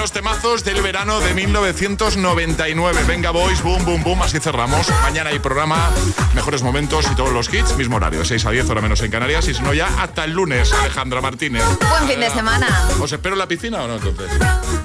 Los 0.05 0.13
temazos 0.13 0.65
del 0.65 0.83
verano 0.83 1.19
de 1.21 1.33
1999. 1.33 3.05
Venga, 3.09 3.31
boys, 3.31 3.63
boom, 3.63 3.87
boom, 3.87 4.03
boom. 4.05 4.21
Así 4.21 4.39
cerramos. 4.39 4.87
Mañana 5.01 5.31
hay 5.31 5.39
programa, 5.39 5.91
mejores 6.35 6.63
momentos 6.63 7.07
y 7.11 7.15
todos 7.15 7.33
los 7.33 7.49
hits. 7.55 7.75
Mismo 7.79 7.97
horario, 7.97 8.19
de 8.19 8.27
6 8.27 8.45
a 8.45 8.51
10, 8.51 8.69
hora 8.69 8.83
menos 8.83 9.01
en 9.01 9.11
Canarias. 9.11 9.49
Y 9.49 9.55
si 9.55 9.63
no, 9.63 9.73
ya 9.73 9.87
hasta 10.03 10.25
el 10.25 10.33
lunes, 10.33 10.75
Alejandra 10.75 11.23
Martínez. 11.23 11.65
Buen 11.89 12.07
fin 12.07 12.21
de 12.21 12.29
semana. 12.29 12.67
¿Os 13.01 13.11
espero 13.13 13.35
en 13.35 13.39
la 13.39 13.49
piscina 13.49 13.83
o 13.83 13.89
no, 13.89 13.95
entonces? 13.95 14.29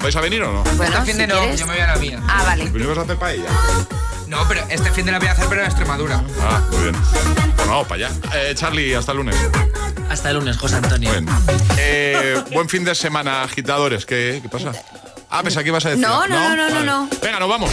¿Vais 0.00 0.16
a 0.16 0.22
venir 0.22 0.42
o 0.42 0.54
no? 0.54 0.62
Bueno, 0.78 0.96
este 0.96 1.12
fin 1.12 1.18
de 1.18 1.24
si 1.24 1.30
no, 1.30 1.38
quieres. 1.38 1.60
yo 1.60 1.66
me 1.66 1.72
voy 1.74 1.82
a 1.82 1.86
la 1.88 1.96
mía. 1.96 2.22
Ah, 2.26 2.42
vale. 2.46 2.66
¿Pues 2.68 2.86
vas 2.86 2.96
a 2.96 3.02
hacer 3.02 3.16
paella? 3.18 3.50
No, 4.26 4.48
pero 4.48 4.64
este 4.70 4.90
fin 4.90 5.04
de 5.04 5.12
la 5.12 5.18
voy 5.18 5.28
a 5.28 5.32
hacer, 5.32 5.44
pero 5.50 5.60
en 5.60 5.66
Extremadura. 5.66 6.24
Ah, 6.40 6.62
muy 6.70 6.80
bien. 6.84 6.96
Bueno, 7.56 7.72
vamos 7.72 7.86
para 7.88 8.06
allá. 8.06 8.16
Eh, 8.36 8.54
Charlie, 8.54 8.94
hasta 8.94 9.12
el 9.12 9.18
lunes. 9.18 9.36
Hasta 10.08 10.30
el 10.30 10.36
lunes, 10.38 10.56
José 10.56 10.76
Antonio. 10.76 11.10
Eh, 11.76 12.42
buen 12.54 12.70
fin 12.70 12.84
de 12.84 12.94
semana, 12.94 13.42
agitadores. 13.42 14.06
¿Qué, 14.06 14.40
qué 14.42 14.48
pasa? 14.48 14.72
Ah, 15.30 15.42
pensaba 15.42 15.62
que 15.62 15.68
ibas 15.68 15.84
a 15.86 15.90
decir. 15.90 16.04
No, 16.06 16.26
no, 16.26 16.56
no, 16.56 16.56
no, 16.56 16.68
no, 16.68 16.74
Vale. 16.74 16.86
no. 16.86 17.08
Venga, 17.22 17.38
nos 17.38 17.48
vamos. 17.48 17.70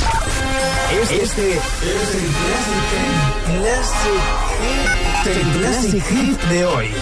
Este, 1.01 1.24
este 1.24 1.53
es 1.53 1.62
el 2.16 3.60
Classic, 3.60 4.22
el 5.26 5.60
Classic 5.60 6.03
Hit 6.05 6.41
de 6.43 6.66
hoy. 6.66 6.93